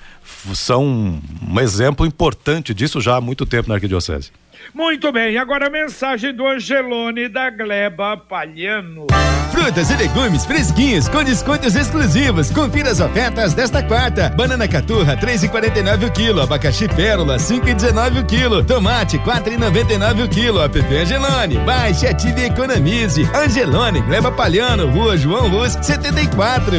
são 0.54 1.22
um 1.48 1.60
exemplo 1.60 2.06
importante 2.06 2.74
disso 2.74 3.00
já 3.00 3.16
há 3.16 3.22
muito 3.22 3.46
tempo 3.46 3.70
na 3.70 3.76
arquidiocese. 3.76 4.32
Muito 4.74 5.12
bem, 5.12 5.38
agora 5.38 5.68
a 5.68 5.70
mensagem 5.70 6.34
do 6.34 6.46
Angelone 6.48 7.28
da 7.28 7.50
Gleba 7.50 8.18
Palhano. 8.18 9.08
Frutas 9.52 9.90
e 9.90 9.96
legumes 9.96 10.46
fresquinhos 10.46 11.08
com 11.08 11.24
descontos 11.24 11.76
exclusivos. 11.76 12.52
Confira 12.52 12.92
as 12.92 13.00
ofertas 13.00 13.54
desta 13.54 13.82
quarta. 13.82 14.30
Banana 14.30 14.68
caturra 14.68 15.18
3,49 15.18 16.08
o 16.08 16.12
quilo, 16.12 16.42
abacaxi 16.42 16.88
pérola 16.88 17.38
5,19 17.38 18.22
o 18.22 18.26
quilo, 18.26 18.64
tomate 18.64 19.18
4,99 19.20 20.26
o 20.26 20.30
quilo. 20.30 20.62
App 20.62 20.78
Angelone, 20.78 21.58
baixe, 21.60 22.06
ative 22.06 22.42
e 22.42 22.46
economize. 22.46 23.24
Angelone, 23.34 24.02
Gleba 24.02 24.32
Palhano, 24.32 24.88
Rua 24.88 25.18
João 25.18 25.50
Rus 25.50 25.74
74. 25.82 26.76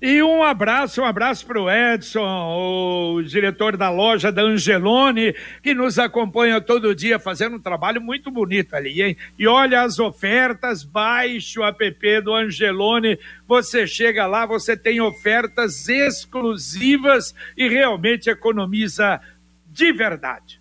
E 0.00 0.22
um 0.22 0.44
abraço, 0.44 1.02
um 1.02 1.04
abraço 1.04 1.44
para 1.44 1.60
o 1.60 1.68
Edson, 1.68 3.16
o 3.16 3.22
diretor 3.22 3.76
da 3.76 3.90
loja 3.90 4.30
da 4.30 4.42
Angelone, 4.42 5.34
que 5.60 5.74
nos 5.74 5.98
acompanha 5.98 6.60
todo 6.60 6.94
dia 6.94 7.18
fazendo 7.28 7.56
um 7.56 7.60
trabalho 7.60 8.00
muito 8.00 8.30
bonito 8.30 8.74
ali, 8.74 9.02
hein? 9.02 9.14
E 9.38 9.46
olha 9.46 9.82
as 9.82 9.98
ofertas, 9.98 10.82
baixe 10.82 11.60
o 11.60 11.62
app 11.62 12.22
do 12.22 12.34
Angelone, 12.34 13.18
você 13.46 13.86
chega 13.86 14.26
lá, 14.26 14.46
você 14.46 14.74
tem 14.74 14.98
ofertas 14.98 15.86
exclusivas 15.90 17.34
e 17.54 17.68
realmente 17.68 18.30
economiza 18.30 19.20
de 19.66 19.92
verdade. 19.92 20.57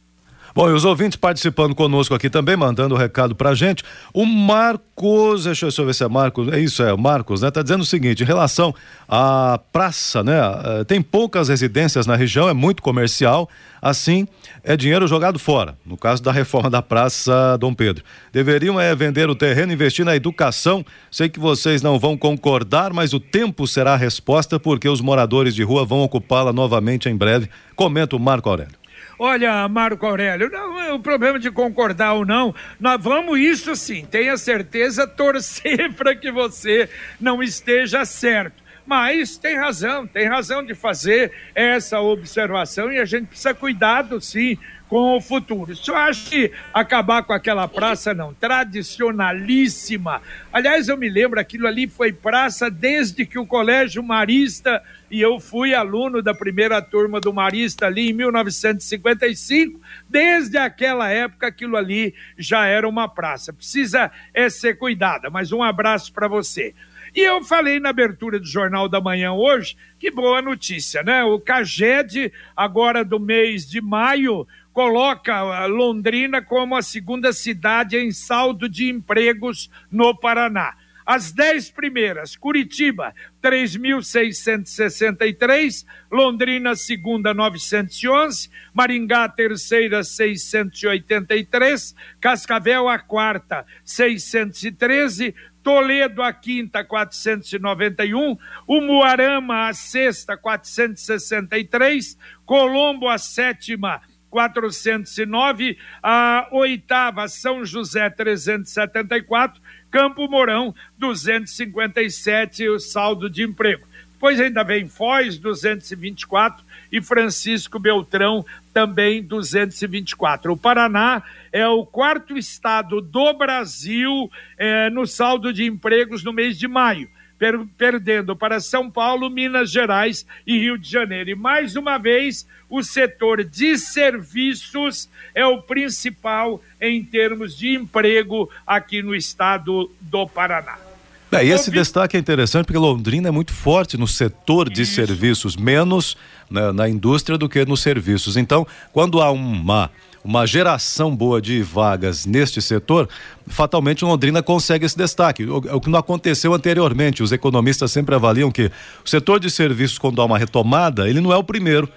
Bom, 0.58 0.72
e 0.72 0.74
os 0.74 0.86
ouvintes 0.86 1.16
participando 1.16 1.76
conosco 1.76 2.16
aqui 2.16 2.32
também, 2.32 2.58
mandando 2.58 2.96
o 2.96 2.98
um 2.98 3.00
recado 3.00 3.36
pra 3.36 3.54
gente. 3.54 3.84
O 4.12 4.26
Marcos, 4.26 5.44
deixa 5.44 5.68
eu 5.68 5.86
ver 5.86 5.94
se 5.94 6.04
é 6.04 6.08
Marcos, 6.08 6.52
é 6.52 6.60
isso, 6.60 6.82
é 6.82 6.92
o 6.92 6.98
Marcos, 6.98 7.44
né? 7.44 7.52
Tá 7.52 7.62
dizendo 7.62 7.82
o 7.82 7.86
seguinte, 7.86 8.24
em 8.24 8.26
relação 8.26 8.74
à 9.08 9.60
praça, 9.72 10.24
né? 10.24 10.34
Eh, 10.34 10.84
tem 10.86 11.00
poucas 11.00 11.50
residências 11.50 12.08
na 12.08 12.16
região, 12.16 12.50
é 12.50 12.54
muito 12.54 12.82
comercial, 12.82 13.48
assim 13.80 14.28
é 14.64 14.76
dinheiro 14.76 15.06
jogado 15.06 15.38
fora, 15.38 15.78
no 15.86 15.96
caso 15.96 16.24
da 16.24 16.32
reforma 16.32 16.72
da 16.72 16.82
Praça 16.82 17.56
Dom 17.60 17.76
Pedro. 17.76 18.04
Deveriam 18.34 18.82
é 18.82 18.96
vender 18.96 19.30
o 19.30 19.36
terreno, 19.36 19.72
investir 19.72 20.04
na 20.04 20.16
educação. 20.16 20.84
Sei 21.12 21.30
que 21.30 21.40
vocês 21.40 21.84
não 21.84 22.00
vão 22.00 22.18
concordar, 22.18 22.92
mas 22.94 23.14
o 23.14 23.20
tempo 23.20 23.68
será 23.68 23.94
a 23.94 23.96
resposta, 23.96 24.60
porque 24.60 24.90
os 24.90 25.02
moradores 25.02 25.54
de 25.54 25.62
rua 25.62 25.86
vão 25.86 26.00
ocupá-la 26.00 26.52
novamente 26.52 27.08
em 27.08 27.16
breve. 27.16 27.48
Comenta 27.76 28.16
o 28.16 28.20
Marco 28.20 28.50
Aurélio. 28.50 28.87
Olha, 29.20 29.68
Marco 29.68 30.06
Aurélio, 30.06 30.50
não 30.50 30.80
é 30.80 30.94
o 30.94 31.00
problema 31.00 31.40
de 31.40 31.50
concordar 31.50 32.14
ou 32.14 32.26
não. 32.26 32.54
Nós 32.80 33.02
vamos 33.02 33.40
isso 33.40 33.76
sim, 33.76 34.06
tenha 34.06 34.38
certeza, 34.38 35.08
torcer 35.08 35.92
para 35.98 36.16
que 36.16 36.32
você 36.32 36.88
não 37.20 37.42
esteja 37.42 38.06
certo. 38.06 38.67
Mas 38.88 39.38
tem 39.38 39.58
razão, 39.58 40.08
tem 40.08 40.28
razão 40.28 40.66
de 40.66 40.74
fazer 40.74 41.34
essa 41.54 42.00
observação 42.00 42.90
e 42.90 42.98
a 42.98 43.04
gente 43.04 43.28
precisa 43.28 43.54
cuidado 43.54 44.22
sim 44.22 44.58
com 44.88 45.18
o 45.18 45.22
futuro. 45.22 45.76
Só 45.76 45.96
acho 45.98 46.30
que 46.30 46.52
acabar 46.74 47.22
com 47.24 47.34
aquela 47.34 47.68
praça, 47.68 48.14
não, 48.14 48.34
tradicionalíssima. 48.34 50.22
Aliás, 50.52 50.88
eu 50.88 50.96
me 50.96 51.10
lembro, 51.10 51.38
aquilo 51.40 51.68
ali 51.68 51.88
foi 51.88 52.14
praça 52.14 52.72
desde 52.72 53.26
que 53.26 53.38
o 53.38 53.46
Colégio 53.46 54.02
Marista, 54.02 54.82
e 55.12 55.22
eu 55.22 55.40
fui 55.40 55.74
aluno 55.74 56.22
da 56.22 56.34
primeira 56.34 56.82
turma 56.82 57.20
do 57.20 57.34
Marista 57.34 57.88
ali 57.88 58.10
em 58.10 58.14
1955, 58.14 59.80
desde 60.10 60.58
aquela 60.58 61.10
época 61.10 61.48
aquilo 61.48 61.76
ali 61.76 62.14
já 62.38 62.66
era 62.66 62.88
uma 62.88 63.10
praça. 63.10 63.52
Precisa 63.52 64.10
é 64.34 64.50
ser 64.50 64.78
cuidada, 64.78 65.30
mas 65.30 65.52
um 65.52 65.62
abraço 65.62 66.14
para 66.14 66.30
você. 66.30 66.74
E 67.16 67.22
eu 67.22 67.44
falei 67.44 67.80
na 67.80 67.90
abertura 67.90 68.40
do 68.40 68.46
Jornal 68.46 68.90
da 68.90 69.02
Manhã 69.02 69.34
hoje, 69.34 69.76
que 70.00 70.12
boa 70.12 70.42
notícia, 70.42 71.04
né? 71.04 71.24
O 71.24 71.40
CAGED, 71.40 72.32
agora 72.56 73.04
do 73.04 73.20
mês 73.20 73.70
de 73.70 73.82
maio, 73.82 74.48
coloca 74.74 75.66
Londrina 75.66 76.42
como 76.42 76.76
a 76.76 76.82
segunda 76.82 77.34
cidade 77.34 77.98
em 77.98 78.12
saldo 78.12 78.70
de 78.70 78.90
empregos 78.90 79.70
no 79.92 80.16
Paraná. 80.16 80.76
As 81.08 81.32
dez 81.32 81.72
primeiras, 81.72 82.36
Curitiba, 82.36 83.16
3.663, 83.42 85.86
Londrina, 86.12 86.76
segunda, 86.76 87.34
911, 87.34 88.50
Maringá, 88.74 89.30
terceira, 89.30 90.04
683, 90.04 91.96
Cascavel, 92.20 92.90
a 92.90 93.00
quarta, 93.00 93.66
613, 93.86 95.34
Toledo, 95.68 96.24
a 96.24 96.32
quinta, 96.32 96.82
491, 96.82 98.38
Umuarama, 98.66 99.68
a 99.68 99.74
sexta, 99.74 100.38
463, 100.38 102.18
Colombo, 102.46 103.10
a 103.10 103.18
sétima, 103.18 104.00
409, 104.30 105.78
a 106.02 106.48
oitava, 106.54 107.28
São 107.28 107.66
José, 107.66 108.10
374, 108.10 109.62
Campo 109.92 110.26
Mourão, 110.30 110.74
257 110.98 112.70
o 112.70 112.80
saldo 112.80 113.30
de 113.30 113.44
emprego. 113.44 113.86
Depois 114.14 114.40
ainda 114.40 114.64
vem 114.64 114.88
Foz, 114.88 115.38
224 115.38 116.64
e 116.92 117.02
Francisco 117.02 117.80
Beltrão, 117.80 118.46
também 118.74 119.24
224. 119.24 120.54
O 120.54 120.58
Paraná 120.58 121.24
é 121.52 121.68
o 121.68 121.86
quarto 121.86 122.38
estado 122.38 123.02
do 123.02 123.34
Brasil 123.34 124.30
é, 124.58 124.90
no 124.90 125.06
saldo 125.06 125.52
de 125.52 125.66
empregos 125.66 126.24
no 126.24 126.34
mês 126.34 126.58
de 126.58 126.68
maio 126.68 127.10
per 127.38 127.66
perdendo 127.78 128.36
para 128.36 128.60
São 128.60 128.90
Paulo, 128.90 129.30
Minas 129.30 129.72
Gerais 129.72 130.26
e 130.46 130.58
Rio 130.58 130.78
de 130.78 130.90
Janeiro. 130.90 131.30
E 131.30 131.36
mais 131.36 131.76
uma 131.76 131.98
vez, 131.98 132.48
o 132.70 132.84
setor 132.84 133.44
de 133.44 133.78
serviços 133.78 135.10
é 135.34 135.46
o 135.46 135.62
principal 135.62 136.62
em 136.82 137.04
termos 137.04 137.56
de 137.56 137.76
emprego 137.76 138.50
aqui 138.66 139.02
no 139.02 139.16
estado 139.16 139.92
do 140.02 140.28
Paraná. 140.28 140.87
É, 141.32 141.46
e 141.46 141.52
esse 141.52 141.70
destaque 141.70 142.16
é 142.16 142.20
interessante 142.20 142.66
porque 142.66 142.78
Londrina 142.78 143.28
é 143.28 143.32
muito 143.32 143.54
forte 143.54 143.98
no 143.98 144.08
setor 144.08 144.70
de 144.70 144.84
Isso. 144.84 144.96
serviços, 144.96 145.58
menos 145.58 146.16
né, 146.50 146.72
na 146.72 146.88
indústria 146.88 147.38
do 147.38 147.50
que 147.50 147.66
nos 147.66 147.82
serviços. 147.82 148.38
Então, 148.38 148.66
quando 148.94 149.22
há 149.22 149.30
uma 149.32 149.92
uma 150.28 150.46
geração 150.46 151.16
boa 151.16 151.42
de 151.42 151.62
vagas 151.62 152.26
neste 152.26 152.62
setor, 152.62 153.08
fatalmente 153.48 154.04
Londrina 154.04 154.44
consegue 154.44 154.86
esse 154.86 154.98
destaque. 154.98 155.46
O, 155.46 155.58
o, 155.58 155.80
que 155.80 155.90
não 155.90 155.98
aconteceu 155.98 156.54
anteriormente. 156.54 157.24
Os 157.24 157.32
economistas 157.32 157.94
sempre 157.94 158.14
avaliam 158.14 158.52
que 158.52 158.70
o 159.06 159.10
setor 159.10 159.40
de 159.40 159.50
serviços, 159.50 159.98
quando 159.98 160.22
há 160.22 160.26
uma 160.26 160.38
retomada, 160.38 161.10
ele 161.10 161.22
não 161.22 161.32
é 161.32 161.38
o 161.38 161.44
primeiro 161.46 161.88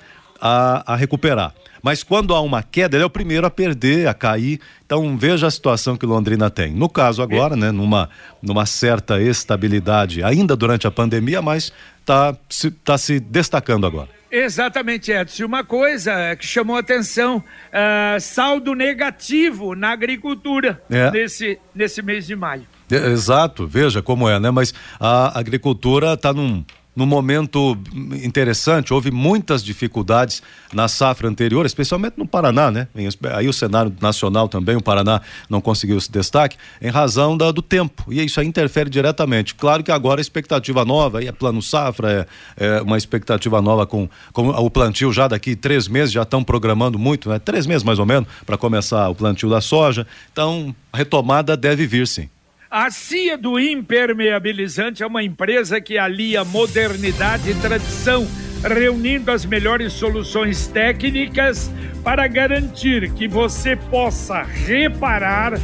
a, 0.41 0.93
a 0.93 0.97
recuperar. 0.97 1.53
Mas 1.83 2.03
quando 2.03 2.35
há 2.35 2.41
uma 2.41 2.63
queda, 2.63 2.97
ele 2.97 3.05
é 3.05 3.07
o 3.07 3.11
primeiro 3.11 3.47
a 3.47 3.51
perder, 3.51 4.07
a 4.09 4.15
cair. 4.15 4.61
Então 4.85 5.17
veja 5.17 5.47
a 5.47 5.51
situação 5.51 5.97
que 5.97 6.07
Londrina 6.07 6.51
tem. 6.51 6.73
No 6.73 6.89
caso 6.89 7.23
agora, 7.23 7.57
né, 7.57 7.71
numa, 7.71 8.11
numa 8.43 8.67
certa 8.67 9.21
estabilidade, 9.21 10.23
ainda 10.23 10.57
durante 10.57 10.87
a 10.87 10.91
pandemia, 10.91 11.41
mas 11.41 11.73
está 12.01 12.37
se, 12.49 12.71
tá 12.71 12.99
se 12.99 13.21
destacando 13.21 13.87
agora. 13.87 14.09
Exatamente, 14.31 15.11
Edson. 15.11 15.45
Uma 15.45 15.65
coisa 15.65 16.37
que 16.37 16.47
chamou 16.47 16.77
atenção, 16.77 17.39
uh, 17.39 18.21
saldo 18.21 18.75
negativo 18.75 19.75
na 19.75 19.91
agricultura 19.91 20.81
é. 20.89 21.11
nesse, 21.11 21.59
nesse 21.75 22.01
mês 22.01 22.27
de 22.27 22.37
maio. 22.37 22.65
É, 22.91 23.09
exato, 23.09 23.67
veja 23.67 24.03
como 24.03 24.29
é, 24.29 24.39
né? 24.39 24.51
Mas 24.51 24.73
a 24.99 25.39
agricultura 25.39 26.15
está 26.15 26.33
num 26.33 26.65
num 26.95 27.07
momento 27.07 27.79
interessante, 28.23 28.93
houve 28.93 29.11
muitas 29.11 29.63
dificuldades 29.63 30.43
na 30.73 30.89
safra 30.89 31.29
anterior, 31.29 31.65
especialmente 31.65 32.15
no 32.19 32.27
Paraná, 32.27 32.71
né? 32.71 32.89
Aí 33.33 33.49
o 33.49 33.53
cenário 33.53 33.95
nacional 34.01 34.49
também, 34.49 34.77
o 34.77 34.83
Paraná 34.83 35.21
não 35.49 35.61
conseguiu 35.61 35.99
esse 35.99 36.11
destaque, 36.11 36.57
em 36.83 36.91
razão 36.91 37.37
da, 37.37 37.53
do 37.53 37.63
tempo, 37.63 38.05
e 38.13 38.23
isso 38.23 38.41
aí 38.41 38.47
interfere 38.47 38.91
diretamente. 38.91 39.55
Claro 39.55 39.83
que 39.85 39.93
agora 39.93 40.21
a 40.21 40.23
expectativa 40.23 40.85
nova, 40.85 41.21
aí 41.21 41.29
é 41.29 41.33
plano 41.33 41.63
safra, 41.63 42.27
é, 42.59 42.77
é 42.79 42.83
uma 42.83 42.99
expectativa 42.99 43.63
nova 43.63 43.87
com, 43.87 44.09
com 44.33 44.49
o 44.49 44.71
plantio 44.71 45.13
já 45.13 45.29
daqui 45.29 45.55
três 45.55 45.87
meses, 45.87 46.13
já 46.13 46.23
estão 46.23 46.43
programando 46.43 46.99
muito, 46.99 47.29
né? 47.29 47.39
Três 47.39 47.67
meses 47.67 47.85
mais 47.85 47.99
ou 47.99 48.07
menos, 48.07 48.29
para 48.45 48.57
começar 48.57 49.09
o 49.09 49.15
plantio 49.15 49.49
da 49.49 49.61
soja, 49.61 50.07
então 50.33 50.75
a 50.93 50.97
retomada 50.97 51.57
deve 51.57 51.87
vir 51.87 52.07
sim. 52.07 52.29
A 52.73 52.89
CIA 52.89 53.37
do 53.37 53.59
Impermeabilizante 53.59 55.03
é 55.03 55.07
uma 55.07 55.25
empresa 55.25 55.81
que 55.81 55.99
alia 55.99 56.45
modernidade 56.45 57.51
e 57.51 57.55
tradição, 57.57 58.25
reunindo 58.63 59.33
as 59.33 59.45
melhores 59.45 59.93
soluções 59.93 60.69
técnicas 60.69 61.69
para 62.05 62.29
garantir 62.29 63.13
que 63.15 63.27
você 63.27 63.75
possa 63.75 64.43
reparar, 64.43 65.55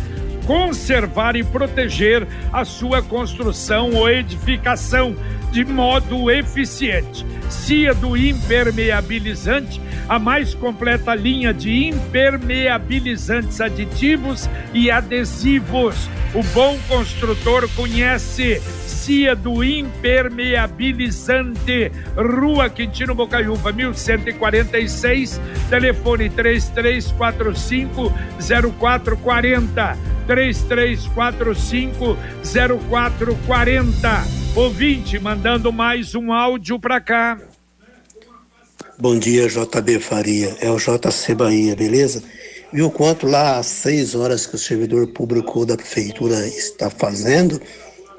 conservar 0.47 1.37
e 1.37 1.45
proteger 1.45 2.27
a 2.53 2.65
sua 2.65 3.03
construção 3.03 3.93
ou 3.93 4.09
edificação 4.09 5.15
de 5.51 5.65
modo 5.65 6.31
eficiente. 6.31 7.27
CIA 7.49 7.95
do 7.95 8.15
Impermeabilizante, 8.17 9.81
a 10.09 10.19
mais 10.19 10.53
completa 10.55 11.15
linha 11.15 11.55
de 11.55 11.89
impermeabilizantes 11.89 13.61
aditivos 13.61 14.51
e 14.73 14.91
adesivos. 14.91 16.09
O 16.35 16.43
bom 16.53 16.77
construtor 16.89 17.69
conhece 17.75 18.61
CIA 18.61 19.37
do 19.37 19.65
Impermeabilizante, 19.65 21.91
Rua 22.17 22.69
Quintino 22.69 23.15
Bocaiúva, 23.15 23.73
1146, 23.73 25.41
telefone 25.71 26.29
3345 26.29 28.13
0440. 30.27 30.27
3345 30.27 32.19
0440. 32.43 34.27
Ouvinte 34.55 35.19
mandando 35.19 35.73
mais 35.73 36.15
um 36.15 36.33
áudio 36.33 36.79
para 36.79 37.01
cá. 37.01 37.41
Bom 38.99 39.19
dia, 39.19 39.49
JB 39.49 40.01
Faria. 40.01 40.57
É 40.61 40.71
o 40.71 40.79
JC 40.79 41.35
Bahia, 41.35 41.77
beleza? 41.77 42.23
Viu 42.73 42.91
quanto 42.91 43.27
lá 43.27 43.59
às 43.59 43.67
seis 43.67 44.15
horas 44.15 44.47
que 44.47 44.57
o 44.57 44.59
servidor 44.59 45.07
público 45.09 45.65
da 45.65 45.77
prefeitura 45.77 46.47
está 46.49 46.91
fazendo? 46.91 47.61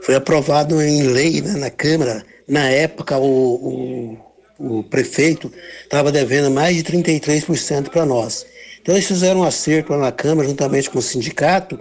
Foi 0.02 0.16
aprovado 0.16 0.82
em 0.82 1.04
lei 1.08 1.42
né, 1.42 1.54
na 1.54 1.70
Câmara. 1.70 2.24
Na 2.48 2.70
época, 2.70 3.18
o, 3.18 4.18
o, 4.60 4.80
o 4.80 4.84
prefeito 4.84 5.52
estava 5.84 6.12
devendo 6.12 6.50
mais 6.50 6.78
de 6.78 6.84
33% 6.84 7.90
para 7.90 8.06
nós. 8.06 8.46
Então, 8.88 8.96
eles 8.96 9.06
fizeram 9.06 9.42
um 9.42 9.44
acerto 9.44 9.92
lá 9.92 10.00
na 10.00 10.12
Câmara, 10.14 10.48
juntamente 10.48 10.90
com 10.90 11.00
o 11.00 11.02
sindicato, 11.02 11.78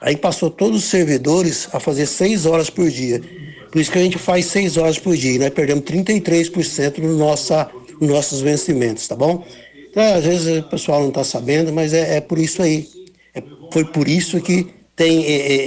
aí 0.00 0.16
passou 0.16 0.50
todos 0.50 0.82
os 0.82 0.90
servidores 0.90 1.68
a 1.72 1.78
fazer 1.78 2.04
seis 2.04 2.46
horas 2.46 2.68
por 2.68 2.90
dia. 2.90 3.22
Por 3.70 3.80
isso 3.80 3.92
que 3.92 3.98
a 3.98 4.02
gente 4.02 4.18
faz 4.18 4.46
seis 4.46 4.76
horas 4.76 4.98
por 4.98 5.16
dia, 5.16 5.38
nós 5.38 5.50
perdemos 5.50 5.84
33% 5.84 6.98
no 6.98 7.16
nossa, 7.16 7.70
nos 8.00 8.10
nossos 8.10 8.40
vencimentos, 8.40 9.06
tá 9.06 9.14
bom? 9.14 9.46
Então, 9.88 10.02
às 10.02 10.24
vezes 10.24 10.58
o 10.58 10.64
pessoal 10.64 11.00
não 11.00 11.10
está 11.10 11.22
sabendo, 11.22 11.72
mas 11.72 11.92
é, 11.92 12.16
é, 12.16 12.20
por 12.20 12.40
isso 12.40 12.60
aí. 12.60 12.88
É, 13.32 13.40
foi 13.72 13.84
por 13.84 14.08
isso 14.08 14.40
que 14.40 14.66
tem 14.96 15.26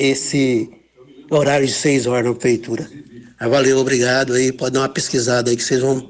esse 0.10 0.70
horário 1.30 1.66
de 1.66 1.72
seis 1.72 2.06
horas 2.06 2.26
na 2.26 2.34
prefeitura. 2.34 2.86
Valeu, 3.40 3.78
obrigado 3.78 4.34
aí. 4.34 4.52
Pode 4.52 4.74
dar 4.74 4.82
uma 4.82 4.90
pesquisada 4.90 5.52
aí 5.52 5.56
que 5.56 5.64
vocês 5.64 5.80
vão, 5.80 6.10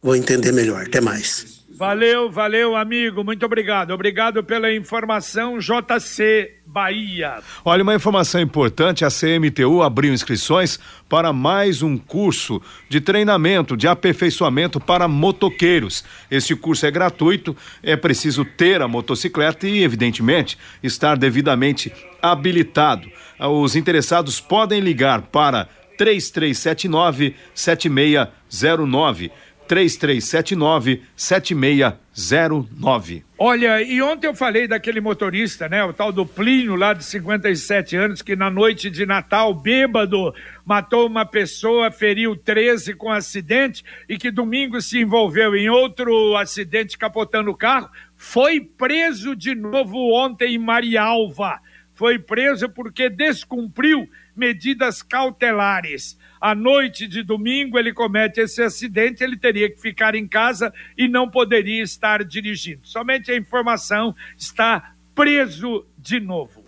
vão 0.00 0.14
entender 0.14 0.52
melhor. 0.52 0.84
Até 0.86 1.00
mais. 1.00 1.49
Valeu, 1.80 2.30
valeu, 2.30 2.76
amigo. 2.76 3.24
Muito 3.24 3.46
obrigado. 3.46 3.92
Obrigado 3.92 4.44
pela 4.44 4.70
informação, 4.70 5.58
JC 5.58 6.56
Bahia. 6.66 7.38
Olha, 7.64 7.82
uma 7.82 7.94
informação 7.94 8.38
importante: 8.38 9.02
a 9.02 9.08
CMTU 9.08 9.80
abriu 9.80 10.12
inscrições 10.12 10.78
para 11.08 11.32
mais 11.32 11.80
um 11.80 11.96
curso 11.96 12.60
de 12.86 13.00
treinamento, 13.00 13.78
de 13.78 13.88
aperfeiçoamento 13.88 14.78
para 14.78 15.08
motoqueiros. 15.08 16.04
Este 16.30 16.54
curso 16.54 16.84
é 16.84 16.90
gratuito, 16.90 17.56
é 17.82 17.96
preciso 17.96 18.44
ter 18.44 18.82
a 18.82 18.86
motocicleta 18.86 19.66
e, 19.66 19.82
evidentemente, 19.82 20.58
estar 20.82 21.16
devidamente 21.16 21.90
habilitado. 22.20 23.08
Os 23.38 23.74
interessados 23.74 24.38
podem 24.38 24.80
ligar 24.80 25.22
para 25.22 25.66
3379 25.96 27.34
7609 27.54 29.30
3379 29.70 31.02
7609. 31.14 33.24
Olha, 33.38 33.80
e 33.80 34.02
ontem 34.02 34.26
eu 34.26 34.34
falei 34.34 34.66
daquele 34.66 35.00
motorista, 35.00 35.68
né? 35.68 35.84
O 35.84 35.92
tal 35.92 36.10
do 36.10 36.26
Plínio, 36.26 36.74
lá 36.74 36.92
de 36.92 37.04
57 37.04 37.94
anos, 37.94 38.20
que 38.20 38.34
na 38.34 38.50
noite 38.50 38.90
de 38.90 39.06
Natal, 39.06 39.54
bêbado, 39.54 40.34
matou 40.64 41.06
uma 41.06 41.24
pessoa, 41.24 41.92
feriu 41.92 42.34
13 42.34 42.94
com 42.94 43.12
acidente 43.12 43.84
e 44.08 44.18
que 44.18 44.32
domingo 44.32 44.80
se 44.80 44.98
envolveu 44.98 45.54
em 45.54 45.68
outro 45.68 46.36
acidente 46.36 46.98
capotando 46.98 47.52
o 47.52 47.56
carro. 47.56 47.88
Foi 48.16 48.58
preso 48.58 49.36
de 49.36 49.54
novo 49.54 50.12
ontem 50.12 50.56
em 50.56 50.58
Marialva. 50.58 51.60
Foi 52.00 52.18
preso 52.18 52.66
porque 52.66 53.10
descumpriu 53.10 54.08
medidas 54.34 55.02
cautelares. 55.02 56.18
À 56.40 56.54
noite 56.54 57.06
de 57.06 57.22
domingo 57.22 57.78
ele 57.78 57.92
comete 57.92 58.40
esse 58.40 58.62
acidente, 58.62 59.22
ele 59.22 59.36
teria 59.36 59.70
que 59.70 59.78
ficar 59.78 60.14
em 60.14 60.26
casa 60.26 60.72
e 60.96 61.06
não 61.06 61.28
poderia 61.28 61.82
estar 61.82 62.24
dirigindo. 62.24 62.80
Somente 62.88 63.30
a 63.30 63.36
informação 63.36 64.16
está 64.34 64.94
preso 65.14 65.86
de 65.98 66.18
novo. 66.18 66.59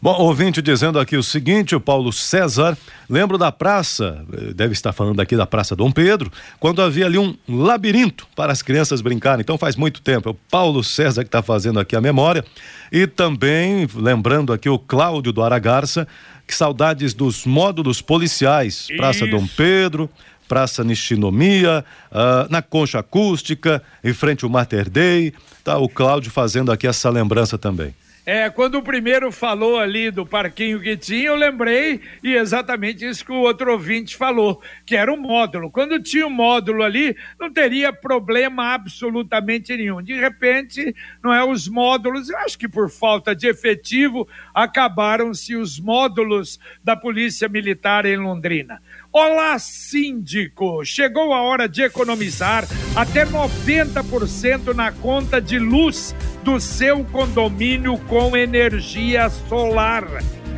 Bom, 0.00 0.14
ouvinte 0.20 0.60
dizendo 0.60 0.98
aqui 0.98 1.16
o 1.16 1.22
seguinte, 1.22 1.74
o 1.74 1.80
Paulo 1.80 2.12
César, 2.12 2.76
lembro 3.08 3.38
da 3.38 3.50
praça, 3.50 4.24
eh, 4.32 4.52
deve 4.52 4.74
estar 4.74 4.92
falando 4.92 5.20
aqui 5.20 5.36
da 5.36 5.46
Praça 5.46 5.74
Dom 5.74 5.90
Pedro, 5.90 6.30
quando 6.60 6.82
havia 6.82 7.06
ali 7.06 7.16
um 7.16 7.34
labirinto 7.48 8.26
para 8.36 8.52
as 8.52 8.60
crianças 8.60 9.00
brincarem, 9.00 9.40
então 9.40 9.56
faz 9.56 9.74
muito 9.74 10.02
tempo, 10.02 10.28
é 10.28 10.32
o 10.32 10.36
Paulo 10.50 10.84
César 10.84 11.22
que 11.22 11.28
está 11.28 11.42
fazendo 11.42 11.80
aqui 11.80 11.96
a 11.96 12.00
memória, 12.00 12.44
e 12.92 13.06
também 13.06 13.88
lembrando 13.94 14.52
aqui 14.52 14.68
o 14.68 14.78
Cláudio 14.78 15.32
do 15.32 15.42
Aragarça, 15.42 16.06
que 16.46 16.54
saudades 16.54 17.14
dos 17.14 17.46
módulos 17.46 18.02
policiais, 18.02 18.88
Praça 18.96 19.24
Isso. 19.24 19.30
Dom 19.30 19.46
Pedro, 19.56 20.10
Praça 20.46 20.84
Nishinomiya, 20.84 21.84
uh, 22.12 22.50
na 22.50 22.62
Concha 22.62 23.00
Acústica, 23.00 23.82
em 24.04 24.12
frente 24.12 24.44
ao 24.44 24.50
Mater 24.50 24.88
Dei, 24.88 25.32
tá 25.64 25.78
o 25.78 25.88
Cláudio 25.88 26.30
fazendo 26.30 26.70
aqui 26.70 26.86
essa 26.86 27.10
lembrança 27.10 27.58
também. 27.58 27.94
É, 28.28 28.50
quando 28.50 28.74
o 28.74 28.82
primeiro 28.82 29.30
falou 29.30 29.78
ali 29.78 30.10
do 30.10 30.26
parquinho 30.26 30.80
que 30.80 30.96
tinha, 30.96 31.28
eu 31.28 31.36
lembrei 31.36 32.00
e 32.24 32.34
exatamente 32.34 33.06
isso 33.06 33.24
que 33.24 33.30
o 33.30 33.42
outro 33.42 33.70
ouvinte 33.70 34.16
falou, 34.16 34.60
que 34.84 34.96
era 34.96 35.12
um 35.12 35.16
módulo. 35.16 35.70
Quando 35.70 36.02
tinha 36.02 36.26
um 36.26 36.30
módulo 36.30 36.82
ali, 36.82 37.16
não 37.38 37.52
teria 37.52 37.92
problema 37.92 38.74
absolutamente 38.74 39.76
nenhum. 39.76 40.02
De 40.02 40.12
repente, 40.12 40.92
não 41.22 41.32
é 41.32 41.44
os 41.44 41.68
módulos, 41.68 42.28
eu 42.28 42.36
acho 42.38 42.58
que 42.58 42.68
por 42.68 42.90
falta 42.90 43.32
de 43.32 43.46
efetivo, 43.46 44.26
acabaram-se 44.52 45.54
os 45.54 45.78
módulos 45.78 46.58
da 46.82 46.96
Polícia 46.96 47.48
Militar 47.48 48.06
em 48.06 48.16
Londrina. 48.16 48.82
Olá, 49.18 49.58
síndico! 49.58 50.84
Chegou 50.84 51.32
a 51.32 51.40
hora 51.40 51.66
de 51.66 51.80
economizar 51.80 52.66
até 52.94 53.24
90% 53.24 54.74
na 54.74 54.92
conta 54.92 55.40
de 55.40 55.58
luz 55.58 56.14
do 56.44 56.60
seu 56.60 57.02
condomínio 57.02 57.96
com 58.00 58.36
energia 58.36 59.30
solar. 59.30 60.04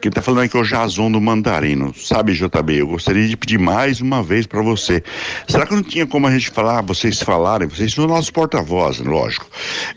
Quem 0.00 0.12
tá 0.12 0.20
falando 0.20 0.44
aqui 0.44 0.56
é 0.56 0.60
o 0.60 0.62
Jason 0.62 1.10
do 1.10 1.20
Mandarino. 1.20 1.92
Sabe, 1.96 2.34
JB, 2.34 2.80
eu 2.80 2.86
gostaria 2.86 3.26
de 3.26 3.36
pedir 3.36 3.58
mais 3.58 4.00
uma 4.00 4.22
vez 4.22 4.46
para 4.46 4.60
você. 4.60 5.02
Será 5.48 5.66
que 5.66 5.74
não 5.74 5.82
tinha 5.82 6.06
como 6.06 6.26
a 6.26 6.30
gente 6.30 6.50
falar, 6.50 6.82
vocês 6.82 7.20
falarem, 7.20 7.66
vocês 7.66 7.94
são 7.94 8.06
nossos 8.06 8.30
porta-voz, 8.30 8.98
lógico, 8.98 9.46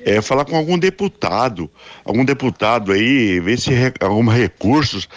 é, 0.05 0.21
falar 0.21 0.45
com 0.45 0.55
algum 0.55 0.79
deputado, 0.79 1.69
algum 2.05 2.23
deputado 2.23 2.93
aí, 2.93 3.39
ver 3.39 3.59
se 3.59 3.71
re, 3.71 3.91
alguns 3.99 4.33
recursos 4.33 5.07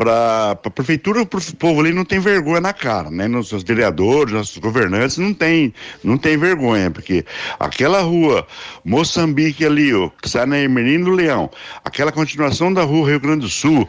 para 0.00 0.52
a 0.52 0.70
prefeitura, 0.70 1.20
o 1.20 1.26
povo 1.26 1.78
ali 1.78 1.92
não 1.92 2.06
tem 2.06 2.18
vergonha 2.18 2.58
na 2.58 2.72
cara, 2.72 3.10
né? 3.10 3.28
Nossos 3.28 3.62
vereadores, 3.62 4.32
nossos 4.32 4.56
governantes 4.56 5.18
não 5.18 5.34
tem, 5.34 5.74
não 6.02 6.16
tem 6.16 6.38
vergonha, 6.38 6.90
porque 6.90 7.22
aquela 7.58 8.00
rua 8.00 8.46
Moçambique 8.82 9.62
ali, 9.62 9.92
ó, 9.92 10.08
que 10.22 10.26
sai 10.26 10.46
na 10.46 10.58
Emerino 10.58 11.10
Leão, 11.10 11.50
aquela 11.84 12.10
continuação 12.10 12.72
da 12.72 12.82
rua 12.82 13.10
Rio 13.10 13.20
Grande 13.20 13.42
do 13.42 13.50
Sul, 13.50 13.86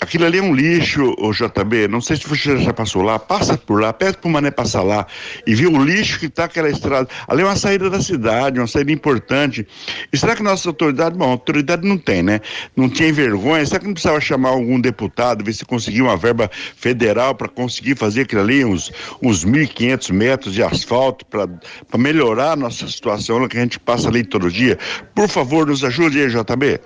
Aquilo 0.00 0.26
ali 0.26 0.38
é 0.38 0.42
um 0.42 0.54
lixo, 0.54 1.14
o 1.18 1.32
JB. 1.32 1.88
Não 1.88 2.00
sei 2.00 2.16
se 2.16 2.28
você 2.28 2.56
já 2.58 2.72
passou 2.72 3.02
lá. 3.02 3.18
Passa 3.18 3.58
por 3.58 3.80
lá, 3.80 3.92
pede 3.92 4.18
pro 4.18 4.30
Mané 4.30 4.50
passar 4.50 4.82
lá 4.82 5.06
e 5.46 5.54
vê 5.54 5.66
o 5.66 5.82
lixo 5.82 6.20
que 6.20 6.28
tá 6.28 6.44
aquela 6.44 6.68
estrada. 6.68 7.08
Ali 7.26 7.42
é 7.42 7.44
uma 7.44 7.56
saída 7.56 7.90
da 7.90 8.00
cidade, 8.00 8.60
uma 8.60 8.66
saída 8.66 8.92
importante. 8.92 9.66
E 10.12 10.16
será 10.16 10.36
que 10.36 10.42
nossa 10.42 10.68
autoridade, 10.68 11.16
bom, 11.16 11.30
autoridade 11.30 11.86
não 11.86 11.98
tem, 11.98 12.22
né? 12.22 12.40
Não 12.76 12.88
tinha 12.88 13.12
vergonha. 13.12 13.66
Será 13.66 13.80
que 13.80 13.86
não 13.86 13.92
precisava 13.92 14.20
chamar 14.20 14.50
algum 14.50 14.80
deputado, 14.80 15.44
ver 15.44 15.52
se 15.52 15.64
conseguia 15.64 16.04
uma 16.04 16.16
verba 16.16 16.48
federal 16.76 17.34
para 17.34 17.48
conseguir 17.48 17.96
fazer 17.96 18.22
aquilo 18.22 18.42
ali, 18.42 18.64
uns, 18.64 18.92
uns 19.20 19.44
1.500 19.44 20.12
metros 20.12 20.54
de 20.54 20.62
asfalto 20.62 21.26
para 21.26 21.48
melhorar 21.98 22.52
a 22.52 22.56
nossa 22.56 22.86
situação 22.88 23.48
que 23.48 23.58
a 23.58 23.60
gente 23.60 23.80
passa 23.80 24.08
ali 24.08 24.22
todo 24.22 24.50
dia? 24.50 24.78
Por 25.14 25.28
favor, 25.28 25.66
nos 25.66 25.82
ajude 25.82 26.20
aí, 26.20 26.28
JB. 26.28 26.80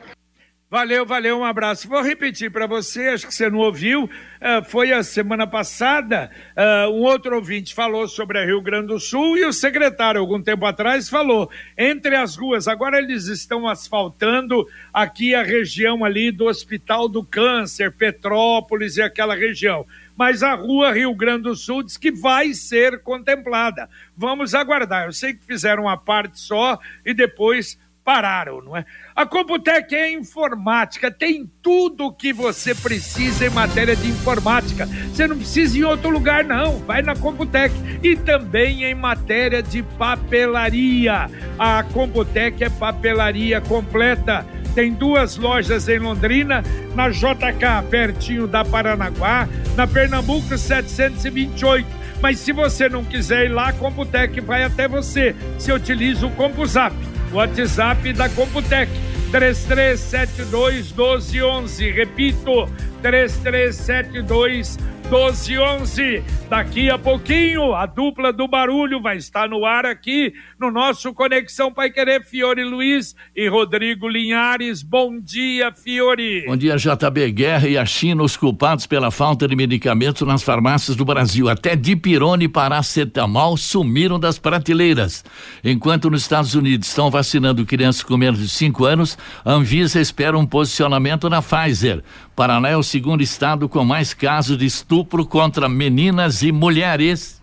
Valeu, 0.73 1.05
valeu, 1.05 1.39
um 1.39 1.45
abraço. 1.45 1.87
Vou 1.87 2.01
repetir 2.01 2.51
para 2.51 2.67
você, 2.67 3.09
acho 3.09 3.27
que 3.27 3.35
você 3.35 3.51
não 3.51 3.59
ouviu, 3.59 4.05
uh, 4.05 4.65
foi 4.71 4.91
a 4.91 5.03
semana 5.03 5.47
passada, 5.47 6.31
uh, 6.57 6.91
um 6.91 7.03
outro 7.03 7.37
ouvinte 7.37 7.75
falou 7.75 8.09
sobre 8.09 8.39
a 8.39 8.47
Rio 8.47 8.63
Grande 8.63 8.87
do 8.87 8.99
Sul 8.99 9.37
e 9.37 9.45
o 9.45 9.53
secretário, 9.53 10.19
algum 10.19 10.41
tempo 10.41 10.65
atrás, 10.65 11.11
falou, 11.11 11.51
entre 11.77 12.17
as 12.17 12.37
ruas, 12.37 12.67
agora 12.67 12.97
eles 12.97 13.27
estão 13.27 13.69
asfaltando 13.69 14.67
aqui 14.95 15.35
a 15.35 15.43
região 15.43 16.07
ali 16.07 16.33
do 16.33 16.47
Hospital 16.47 17.07
do 17.07 17.23
Câncer, 17.23 17.93
Petrópolis 17.93 18.97
e 18.97 19.03
aquela 19.03 19.35
região. 19.35 19.85
Mas 20.17 20.43
a 20.43 20.55
rua 20.55 20.93
Rio 20.93 21.15
Grande 21.15 21.45
do 21.45 21.55
Sul 21.55 21.83
diz 21.83 21.99
que 21.99 22.11
vai 22.11 22.55
ser 22.55 23.03
contemplada. 23.03 23.91
Vamos 24.17 24.55
aguardar. 24.55 25.07
Eu 25.07 25.13
sei 25.13 25.35
que 25.35 25.45
fizeram 25.45 25.85
uma 25.85 25.97
parte 25.97 26.39
só 26.39 26.79
e 27.05 27.13
depois 27.13 27.79
pararam, 28.05 28.61
não 28.61 28.77
é? 28.77 28.85
A 29.15 29.25
Computec 29.25 29.95
é 29.95 30.13
informática, 30.13 31.11
tem 31.11 31.49
tudo 31.63 32.07
o 32.07 32.13
que 32.13 32.33
você 32.33 32.75
precisa 32.75 33.47
em 33.47 33.51
matéria 33.51 33.95
de 33.95 34.09
informática. 34.09 34.87
Você 34.87 35.27
não 35.27 35.37
precisa 35.37 35.77
ir 35.77 35.81
em 35.81 35.85
outro 35.85 36.11
lugar, 36.11 36.45
não. 36.45 36.79
Vai 36.79 37.03
na 37.03 37.15
Computec. 37.15 37.75
E 38.03 38.17
também 38.17 38.85
em 38.85 38.95
matéria 38.95 39.63
de 39.63 39.83
papelaria. 39.83 41.31
A 41.59 41.85
Computec 41.85 42.63
é 42.63 42.71
papelaria 42.71 43.61
completa. 43.61 44.45
Tem 44.75 44.93
duas 44.93 45.37
lojas 45.37 45.87
em 45.89 45.99
Londrina, 45.99 46.65
na 46.95 47.11
JK, 47.11 47.89
pertinho 47.91 48.47
da 48.47 48.65
Paranaguá, 48.65 49.47
na 49.77 49.87
Pernambuco 49.87 50.57
728. 50.57 51.87
Mas 52.23 52.39
se 52.39 52.53
você 52.53 52.89
não 52.89 53.05
quiser 53.05 53.47
ir 53.47 53.49
lá, 53.49 53.69
a 53.69 53.73
Computec 53.73 54.41
vai 54.41 54.65
até 54.65 54.89
você. 54.89 55.35
Você 55.59 55.73
utiliza 55.73 56.27
o 56.27 56.31
CompuZap 56.31 56.95
WhatsApp 57.33 58.13
da 58.15 58.29
Computec 58.29 58.89
3372 59.31 60.93
1211. 60.95 61.91
Repito, 61.93 62.69
3372 63.03 64.23
1211. 64.23 65.02
Daqui 66.49 66.89
a 66.89 66.97
pouquinho, 66.97 67.75
a 67.75 67.85
dupla 67.85 68.33
do 68.33 68.49
barulho 68.49 68.99
vai 68.99 69.19
estar 69.19 69.47
no 69.47 69.67
ar 69.67 69.85
aqui 69.85 70.33
no 70.59 70.71
nosso 70.71 71.13
Conexão 71.13 71.71
Pai 71.71 71.91
Querer, 71.91 72.25
Fiore 72.25 72.65
Luiz 72.65 73.15
e 73.37 73.47
Rodrigo 73.47 74.09
Linhares. 74.09 74.83
Bom 74.83 75.21
dia, 75.21 75.71
Fiore. 75.71 76.47
Bom 76.47 76.57
dia, 76.57 76.79
JB 76.79 77.31
Guerra 77.31 77.69
e 77.69 77.77
a 77.77 77.85
China, 77.85 78.23
os 78.23 78.39
culpados 78.39 78.87
pela 78.87 79.11
falta 79.11 79.47
de 79.47 79.55
medicamentos 79.55 80.27
nas 80.27 80.43
farmácias 80.43 80.97
do 80.97 81.05
Brasil. 81.05 81.47
Até 81.47 81.77
dipirone 81.77 82.47
e 82.47 82.49
paracetamol 82.49 83.59
sumiram 83.59 84.19
das 84.19 84.39
prateleiras. 84.39 85.23
Enquanto 85.63 86.09
nos 86.09 86.23
Estados 86.23 86.55
Unidos 86.55 86.89
estão 86.89 87.11
vacinando 87.11 87.67
crianças 87.67 88.03
com 88.03 88.17
menos 88.17 88.41
de 88.41 88.49
5 88.49 88.83
anos, 88.87 89.19
a 89.45 89.53
Anvisa 89.53 90.01
espera 90.01 90.39
um 90.39 90.47
posicionamento 90.47 91.29
na 91.29 91.43
Pfizer. 91.43 92.03
Paraná 92.35 92.71
é 92.71 92.77
o 92.79 92.83
segundo 92.83 93.23
estado 93.23 93.69
com 93.69 93.85
mais 93.85 94.15
casos 94.15 94.57
de 94.57 94.65
estupro 94.65 95.02
contra 95.05 95.69
meninas 95.69 96.43
e 96.43 96.53
mulheres. 96.53 97.41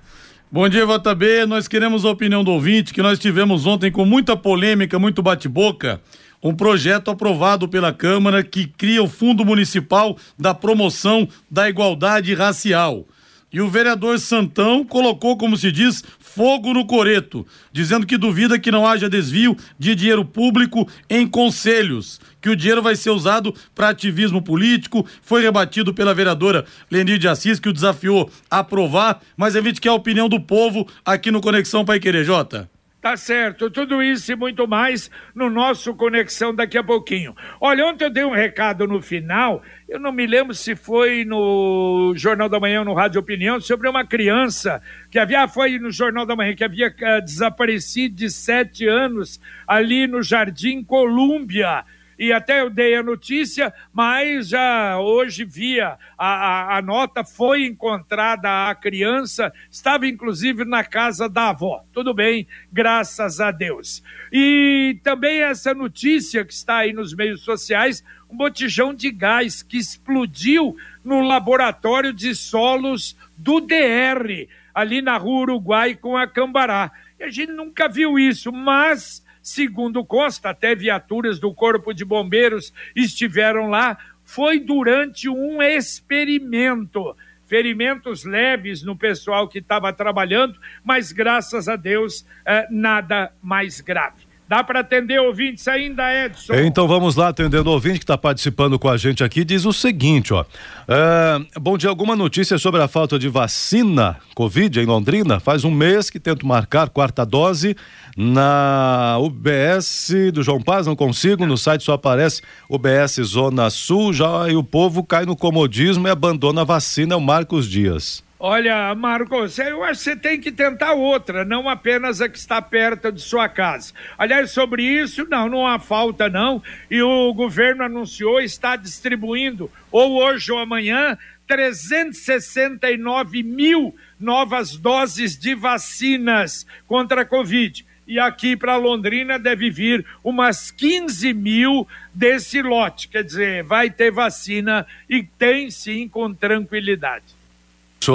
Bom 0.51 0.67
dia, 0.67 0.85
JB. 0.85 1.45
Nós 1.45 1.67
queremos 1.67 2.03
a 2.05 2.09
opinião 2.09 2.43
do 2.43 2.51
ouvinte 2.51 2.93
que 2.93 3.01
nós 3.01 3.19
tivemos 3.19 3.65
ontem 3.65 3.91
com 3.91 4.03
muita 4.03 4.35
polêmica, 4.35 4.97
muito 4.97 5.21
bate-boca. 5.21 6.01
Um 6.41 6.55
projeto 6.55 7.11
aprovado 7.11 7.67
pela 7.67 7.93
Câmara 7.93 8.43
que 8.43 8.65
cria 8.65 9.03
o 9.03 9.07
Fundo 9.07 9.45
Municipal 9.45 10.17
da 10.37 10.53
Promoção 10.53 11.27
da 11.51 11.69
Igualdade 11.69 12.33
Racial. 12.33 13.05
E 13.51 13.59
o 13.61 13.69
vereador 13.69 14.19
Santão 14.19 14.83
colocou, 14.83 15.35
como 15.35 15.57
se 15.57 15.71
diz, 15.71 16.03
fogo 16.19 16.71
no 16.71 16.85
coreto, 16.85 17.45
dizendo 17.71 18.05
que 18.05 18.17
duvida 18.17 18.59
que 18.59 18.71
não 18.71 18.85
haja 18.85 19.09
desvio 19.09 19.57
de 19.77 19.95
dinheiro 19.95 20.23
público 20.23 20.87
em 21.09 21.25
conselhos, 21.27 22.21
que 22.39 22.49
o 22.49 22.55
dinheiro 22.55 22.81
vai 22.81 22.95
ser 22.95 23.09
usado 23.09 23.53
para 23.73 23.89
ativismo 23.89 24.41
político. 24.41 25.05
Foi 25.21 25.41
rebatido 25.41 25.93
pela 25.93 26.13
vereadora 26.13 26.63
Lenir 26.91 27.17
de 27.17 27.27
Assis, 27.27 27.59
que 27.59 27.69
o 27.69 27.73
desafiou 27.73 28.31
a 28.51 28.59
aprovar, 28.59 29.19
mas 29.35 29.55
a 29.55 29.61
gente 29.61 29.81
quer 29.81 29.89
a 29.89 29.93
opinião 29.93 30.29
do 30.29 30.39
povo 30.39 30.87
aqui 31.03 31.31
no 31.31 31.41
Conexão 31.41 31.83
Pai 31.83 31.99
Querer, 31.99 32.23
Jota. 32.23 32.69
Tá 33.01 33.15
certo, 33.15 33.69
tudo 33.71 34.03
isso 34.03 34.29
e 34.29 34.35
muito 34.35 34.67
mais 34.67 35.09
no 35.33 35.49
nosso 35.49 35.95
Conexão 35.95 36.53
daqui 36.53 36.77
a 36.77 36.83
pouquinho. 36.83 37.33
Olha, 37.61 37.85
ontem 37.85 38.03
eu 38.03 38.09
dei 38.09 38.25
um 38.25 38.33
recado 38.33 38.85
no 38.85 39.01
final, 39.01 39.63
eu 39.87 39.97
não 39.97 40.11
me 40.11 40.27
lembro 40.27 40.53
se 40.53 40.75
foi 40.75 41.23
no 41.23 42.11
Jornal 42.17 42.49
da 42.49 42.59
Manhã 42.59 42.79
ou 42.79 42.85
no 42.85 42.93
Rádio 42.93 43.21
Opinião, 43.21 43.57
sobre 43.61 43.87
uma 43.87 44.05
criança 44.05 44.81
que 45.09 45.17
havia, 45.17 45.47
foi 45.47 45.79
no 45.79 45.89
Jornal 45.91 46.25
da 46.25 46.35
Manhã, 46.35 46.53
que 46.53 46.63
havia 46.63 46.89
uh, 46.89 47.23
desaparecido 47.23 48.15
de 48.15 48.29
sete 48.29 48.85
anos 48.85 49.39
ali 49.65 50.05
no 50.05 50.21
Jardim 50.21 50.83
Colúmbia 50.83 51.85
e 52.19 52.33
até 52.33 52.59
eu 52.59 52.69
dei 52.69 52.95
a 52.95 53.01
notícia, 53.01 53.73
mas 53.93 54.49
já 54.49 54.99
hoje 54.99 55.45
via 55.45 55.97
a, 56.17 56.27
a, 56.27 56.77
a, 56.77 56.81
nota, 56.81 57.23
foi 57.23 57.65
encontrada 57.65 58.69
a 58.69 58.75
criança, 58.75 59.53
estava 59.71 60.05
inclusive 60.05 60.65
na 60.65 60.83
casa 60.83 61.29
da 61.29 61.51
avó. 61.51 61.85
Tudo 61.93 62.13
bem, 62.13 62.45
graças 62.69 63.39
a 63.39 63.51
Deus. 63.51 64.03
E 64.33 64.99
também 65.01 65.39
essa 65.39 65.73
notícia 65.73 66.43
que 66.43 66.51
está 66.51 66.79
aí 66.79 66.91
nos 66.91 67.15
meios 67.15 67.39
sociais, 67.41 68.03
um 68.29 68.35
botijão 68.35 68.93
de 68.93 69.11
gás 69.11 69.63
que 69.63 69.77
explodiu 69.77 70.75
no 71.01 71.21
laboratório 71.21 72.11
de 72.11 72.35
solos 72.35 73.15
do 73.37 73.61
DR, 73.61 74.49
ali 74.75 75.01
na 75.01 75.15
rua 75.15 75.43
Uruguai 75.43 75.95
com 75.95 76.17
a 76.17 76.27
Cambará. 76.27 76.91
E 77.17 77.23
a 77.23 77.29
gente 77.29 77.53
nunca 77.53 77.87
viu 77.87 78.19
isso, 78.19 78.51
mas 78.51 79.23
segundo 79.41 80.03
consta, 80.05 80.49
até 80.49 80.75
viaturas 80.75 81.39
do 81.39 81.53
Corpo 81.53 81.93
de 81.93 82.05
Bombeiros 82.05 82.73
estiveram 82.95 83.69
lá, 83.69 83.97
foi 84.23 84.59
durante 84.59 85.27
um 85.27 85.61
experimento. 85.61 87.15
Ferimentos 87.47 88.23
leves 88.23 88.83
no 88.83 88.95
pessoal 88.95 89.47
que 89.47 89.57
estava 89.57 89.91
trabalhando, 89.91 90.59
mas 90.83 91.11
graças 91.11 91.67
a 91.67 91.75
Deus, 91.75 92.23
eh, 92.45 92.67
nada 92.69 93.33
mais 93.41 93.81
grave. 93.81 94.28
Dá 94.49 94.63
para 94.63 94.79
atender 94.79 95.19
ouvintes 95.19 95.67
ainda, 95.67 96.11
Edson? 96.25 96.55
Então 96.55 96.87
vamos 96.87 97.15
lá, 97.15 97.27
atendendo 97.27 97.69
o 97.69 97.73
ouvinte 97.73 97.99
que 97.99 98.03
está 98.03 98.17
participando 98.17 98.79
com 98.79 98.89
a 98.89 98.97
gente 98.97 99.23
aqui, 99.23 99.45
diz 99.45 99.63
o 99.63 99.71
seguinte, 99.71 100.33
ó. 100.33 100.41
Uh, 100.41 101.59
bom 101.61 101.77
dia, 101.77 101.87
alguma 101.87 102.15
notícia 102.15 102.57
sobre 102.57 102.81
a 102.81 102.87
falta 102.87 103.19
de 103.19 103.29
vacina 103.29 104.17
Covid 104.33 104.79
em 104.79 104.87
Londrina? 104.87 105.39
Faz 105.39 105.63
um 105.63 105.69
mês 105.69 106.09
que 106.09 106.19
tento 106.19 106.47
marcar 106.47 106.89
quarta 106.89 107.23
dose 107.23 107.75
na 108.17 109.19
UBS 109.19 110.13
do 110.33 110.41
João 110.41 110.59
Paz, 110.59 110.87
não 110.87 110.95
consigo, 110.95 111.45
no 111.45 111.55
site 111.55 111.83
só 111.83 111.93
aparece 111.93 112.41
UBS 112.67 113.21
Zona 113.21 113.69
Sul, 113.69 114.11
já 114.11 114.49
e 114.49 114.55
o 114.55 114.63
povo 114.63 115.03
cai 115.03 115.27
no 115.27 115.35
comodismo 115.35 116.07
e 116.07 116.09
abandona 116.09 116.61
a 116.61 116.65
vacina, 116.65 117.13
é 117.13 117.17
o 117.17 117.21
Marcos 117.21 117.69
Dias. 117.69 118.27
Olha, 118.41 118.95
Marcos, 118.95 119.59
eu 119.59 119.83
acho 119.83 119.99
que 119.99 120.03
você 120.05 120.15
tem 120.15 120.39
que 120.39 120.49
tentar 120.49 120.93
outra, 120.93 121.43
não 121.43 121.67
apenas 121.67 122.21
a 122.21 122.29
que 122.29 122.37
está 122.37 122.61
perto 122.61 123.11
de 123.11 123.19
sua 123.19 123.49
casa. 123.49 123.91
Aliás, 124.17 124.51
sobre 124.51 124.81
isso, 124.81 125.27
não, 125.29 125.49
não 125.49 125.67
há 125.67 125.77
falta, 125.77 126.29
não. 126.29 126.63
E 126.89 127.01
o 127.01 127.33
governo 127.33 127.83
anunciou, 127.83 128.39
está 128.39 128.77
distribuindo, 128.77 129.69
ou 129.91 130.23
hoje 130.23 130.53
ou 130.53 130.57
amanhã, 130.57 131.17
369 131.47 133.43
mil 133.43 133.93
novas 134.17 134.77
doses 134.77 135.37
de 135.37 135.53
vacinas 135.53 136.65
contra 136.87 137.23
a 137.23 137.25
Covid. 137.25 137.85
E 138.07 138.17
aqui 138.17 138.55
para 138.55 138.77
Londrina 138.77 139.37
deve 139.37 139.69
vir 139.69 140.05
umas 140.23 140.71
15 140.71 141.33
mil 141.33 141.85
desse 142.13 142.61
lote. 142.61 143.09
Quer 143.09 143.25
dizer, 143.25 143.63
vai 143.65 143.89
ter 143.89 144.11
vacina 144.11 144.87
e 145.09 145.23
tem 145.23 145.69
sim 145.69 146.07
com 146.07 146.33
tranquilidade. 146.33 147.38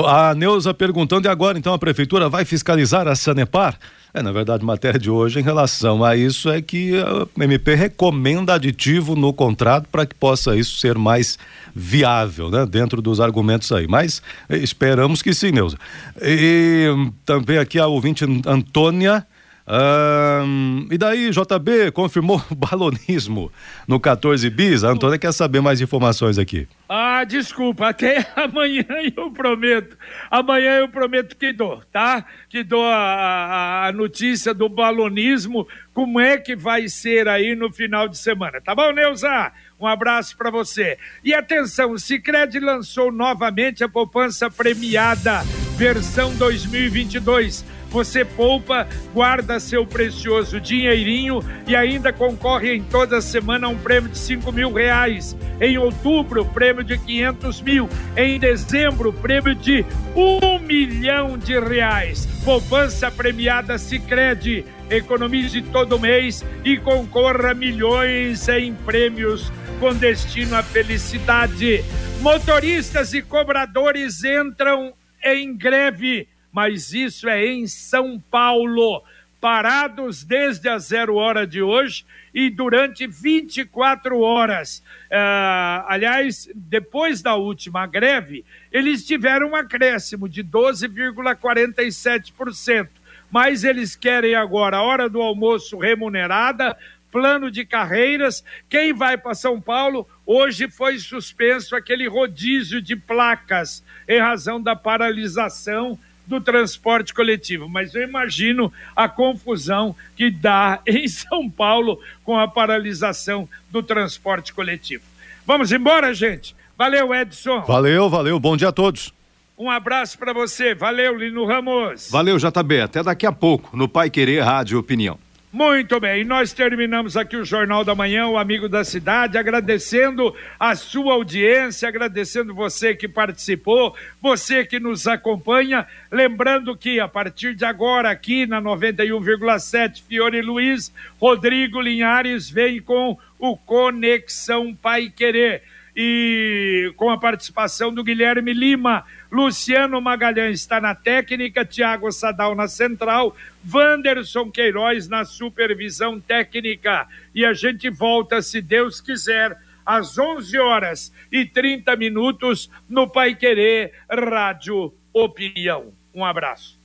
A 0.06 0.34
Neuza 0.34 0.72
perguntando, 0.72 1.28
e 1.28 1.30
agora 1.30 1.58
então 1.58 1.72
a 1.72 1.78
prefeitura 1.78 2.28
vai 2.28 2.44
fiscalizar 2.44 3.06
a 3.06 3.14
Sanepar? 3.14 3.78
É, 4.12 4.22
na 4.22 4.30
verdade, 4.30 4.64
matéria 4.64 4.98
de 4.98 5.10
hoje 5.10 5.40
em 5.40 5.42
relação 5.42 6.04
a 6.04 6.16
isso 6.16 6.48
é 6.48 6.62
que 6.62 6.92
a 6.96 7.44
MP 7.44 7.74
recomenda 7.74 8.54
aditivo 8.54 9.16
no 9.16 9.32
contrato 9.32 9.88
para 9.90 10.06
que 10.06 10.14
possa 10.14 10.56
isso 10.56 10.78
ser 10.78 10.96
mais 10.96 11.36
viável, 11.74 12.48
né? 12.48 12.64
Dentro 12.64 13.02
dos 13.02 13.20
argumentos 13.20 13.72
aí. 13.72 13.88
Mas 13.88 14.22
eh, 14.48 14.58
esperamos 14.58 15.20
que 15.20 15.34
sim, 15.34 15.50
Neuza. 15.50 15.76
E 16.22 16.86
também 17.24 17.58
aqui 17.58 17.78
a 17.78 17.88
ouvinte 17.88 18.24
Antônia 18.46 19.26
um, 19.66 20.86
e 20.90 20.98
daí, 20.98 21.30
JB 21.30 21.90
confirmou 21.92 22.42
balonismo 22.54 23.50
no 23.88 23.98
14 23.98 24.50
bis? 24.50 24.84
A 24.84 24.90
Antônia 24.90 25.18
quer 25.18 25.32
saber 25.32 25.62
mais 25.62 25.80
informações 25.80 26.38
aqui. 26.38 26.68
Ah, 26.86 27.24
desculpa, 27.24 27.88
até 27.88 28.26
amanhã 28.36 28.84
eu 29.16 29.30
prometo. 29.30 29.96
Amanhã 30.30 30.80
eu 30.80 30.88
prometo 30.88 31.34
que 31.34 31.50
dou, 31.50 31.82
tá? 31.90 32.26
Que 32.50 32.62
dou 32.62 32.84
a, 32.84 32.94
a, 32.94 33.86
a 33.86 33.92
notícia 33.92 34.52
do 34.52 34.68
balonismo, 34.68 35.66
como 35.94 36.20
é 36.20 36.36
que 36.36 36.54
vai 36.54 36.86
ser 36.88 37.26
aí 37.26 37.54
no 37.54 37.72
final 37.72 38.06
de 38.06 38.18
semana. 38.18 38.60
Tá 38.60 38.74
bom, 38.74 38.92
Neuza? 38.92 39.50
Um 39.80 39.86
abraço 39.86 40.36
para 40.36 40.50
você. 40.50 40.98
E 41.24 41.32
atenção, 41.32 41.92
o 41.92 41.98
Cicred 41.98 42.60
lançou 42.60 43.10
novamente 43.10 43.82
a 43.82 43.88
poupança 43.88 44.50
premiada, 44.50 45.42
versão 45.76 46.34
2022 46.34 47.64
você 47.94 48.24
poupa, 48.24 48.88
guarda 49.14 49.60
seu 49.60 49.86
precioso 49.86 50.60
dinheirinho 50.60 51.38
e 51.64 51.76
ainda 51.76 52.12
concorre 52.12 52.74
em 52.74 52.82
toda 52.82 53.20
semana 53.20 53.68
a 53.68 53.70
um 53.70 53.78
prêmio 53.78 54.10
de 54.10 54.18
5 54.18 54.50
mil 54.50 54.72
reais. 54.72 55.36
Em 55.60 55.78
outubro, 55.78 56.44
prêmio 56.44 56.82
de 56.82 56.98
500 56.98 57.60
mil. 57.60 57.88
Em 58.16 58.36
dezembro, 58.36 59.12
prêmio 59.12 59.54
de 59.54 59.86
um 60.16 60.58
milhão 60.58 61.38
de 61.38 61.56
reais. 61.56 62.26
Poupança 62.44 63.12
premiada 63.12 63.78
Sicredi. 63.78 64.64
Economize 64.90 65.62
todo 65.62 65.96
mês 65.96 66.44
e 66.64 66.76
concorra 66.76 67.52
a 67.52 67.54
milhões 67.54 68.48
em 68.48 68.74
prêmios 68.74 69.52
com 69.78 69.94
destino 69.94 70.56
à 70.56 70.64
felicidade. 70.64 71.84
Motoristas 72.20 73.14
e 73.14 73.22
cobradores 73.22 74.24
entram 74.24 74.92
em 75.22 75.56
greve 75.56 76.28
mas 76.54 76.94
isso 76.94 77.28
é 77.28 77.44
em 77.44 77.66
São 77.66 78.18
Paulo. 78.30 79.02
Parados 79.40 80.22
desde 80.24 80.68
a 80.70 80.78
zero 80.78 81.16
hora 81.16 81.46
de 81.46 81.60
hoje 81.60 82.06
e 82.32 82.48
durante 82.48 83.06
24 83.06 84.18
horas. 84.20 84.82
Uh, 85.10 85.84
aliás, 85.86 86.48
depois 86.54 87.20
da 87.20 87.34
última 87.34 87.86
greve, 87.86 88.42
eles 88.72 89.04
tiveram 89.04 89.50
um 89.50 89.56
acréscimo 89.56 90.26
de 90.28 90.42
12,47%. 90.42 92.88
Mas 93.30 93.64
eles 93.64 93.94
querem 93.96 94.34
agora 94.36 94.78
a 94.78 94.82
hora 94.82 95.06
do 95.08 95.20
almoço 95.20 95.76
remunerada, 95.76 96.76
plano 97.10 97.50
de 97.50 97.66
carreiras. 97.66 98.44
Quem 98.68 98.92
vai 98.92 99.18
para 99.18 99.34
São 99.34 99.60
Paulo, 99.60 100.08
hoje 100.24 100.68
foi 100.68 100.98
suspenso 100.98 101.74
aquele 101.76 102.08
rodízio 102.08 102.80
de 102.80 102.94
placas 102.94 103.82
em 104.08 104.20
razão 104.20 104.62
da 104.62 104.76
paralisação 104.76 105.98
do 106.26 106.40
transporte 106.40 107.12
coletivo, 107.12 107.68
mas 107.68 107.94
eu 107.94 108.02
imagino 108.02 108.72
a 108.94 109.08
confusão 109.08 109.94
que 110.16 110.30
dá 110.30 110.80
em 110.86 111.06
São 111.08 111.48
Paulo 111.48 112.00
com 112.22 112.38
a 112.38 112.48
paralisação 112.48 113.48
do 113.70 113.82
transporte 113.82 114.52
coletivo. 114.52 115.04
Vamos 115.46 115.72
embora, 115.72 116.14
gente. 116.14 116.56
Valeu, 116.76 117.14
Edson. 117.14 117.62
Valeu, 117.62 118.08
valeu. 118.08 118.40
Bom 118.40 118.56
dia 118.56 118.68
a 118.68 118.72
todos. 118.72 119.12
Um 119.56 119.70
abraço 119.70 120.18
para 120.18 120.32
você. 120.32 120.74
Valeu, 120.74 121.16
Lino 121.16 121.44
Ramos. 121.44 122.08
Valeu, 122.10 122.36
JB. 122.38 122.80
Até 122.80 123.02
daqui 123.02 123.26
a 123.26 123.32
pouco 123.32 123.76
no 123.76 123.88
Pai 123.88 124.10
Querer 124.10 124.40
Rádio 124.40 124.78
Opinião. 124.78 125.18
Muito 125.54 126.00
bem, 126.00 126.24
nós 126.24 126.52
terminamos 126.52 127.16
aqui 127.16 127.36
o 127.36 127.44
Jornal 127.44 127.84
da 127.84 127.94
Manhã, 127.94 128.26
o 128.26 128.36
Amigo 128.36 128.68
da 128.68 128.82
Cidade, 128.82 129.38
agradecendo 129.38 130.34
a 130.58 130.74
sua 130.74 131.12
audiência, 131.12 131.88
agradecendo 131.88 132.52
você 132.52 132.92
que 132.92 133.06
participou, 133.06 133.94
você 134.20 134.64
que 134.64 134.80
nos 134.80 135.06
acompanha. 135.06 135.86
Lembrando 136.10 136.76
que 136.76 136.98
a 136.98 137.06
partir 137.06 137.54
de 137.54 137.64
agora, 137.64 138.10
aqui 138.10 138.48
na 138.48 138.60
91,7, 138.60 140.02
Fiore 140.02 140.42
Luiz, 140.42 140.92
Rodrigo 141.20 141.80
Linhares 141.80 142.50
vem 142.50 142.82
com 142.82 143.16
o 143.38 143.56
Conexão 143.56 144.74
Pai 144.74 145.08
Querer 145.08 145.62
e 145.96 146.92
com 146.96 147.10
a 147.10 147.18
participação 147.18 147.92
do 147.92 148.02
Guilherme 148.02 148.52
Lima. 148.52 149.04
Luciano 149.30 150.00
Magalhães 150.00 150.60
está 150.60 150.80
na 150.80 150.94
técnica, 150.94 151.64
Tiago 151.64 152.10
Sadal 152.10 152.54
na 152.54 152.68
central, 152.68 153.36
Wanderson 153.72 154.50
Queiroz 154.50 155.08
na 155.08 155.24
supervisão 155.24 156.20
técnica. 156.20 157.06
E 157.34 157.44
a 157.44 157.52
gente 157.52 157.88
volta, 157.90 158.42
se 158.42 158.60
Deus 158.60 159.00
quiser, 159.00 159.56
às 159.84 160.18
11 160.18 160.58
horas 160.58 161.12
e 161.30 161.44
30 161.44 161.94
minutos 161.96 162.70
no 162.88 163.08
Pai 163.08 163.34
Querer 163.34 163.92
Rádio 164.10 164.92
opinião. 165.12 165.92
Um 166.14 166.24
abraço. 166.24 166.82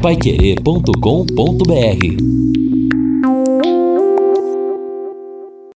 Paiquerê.com.br 0.00 2.57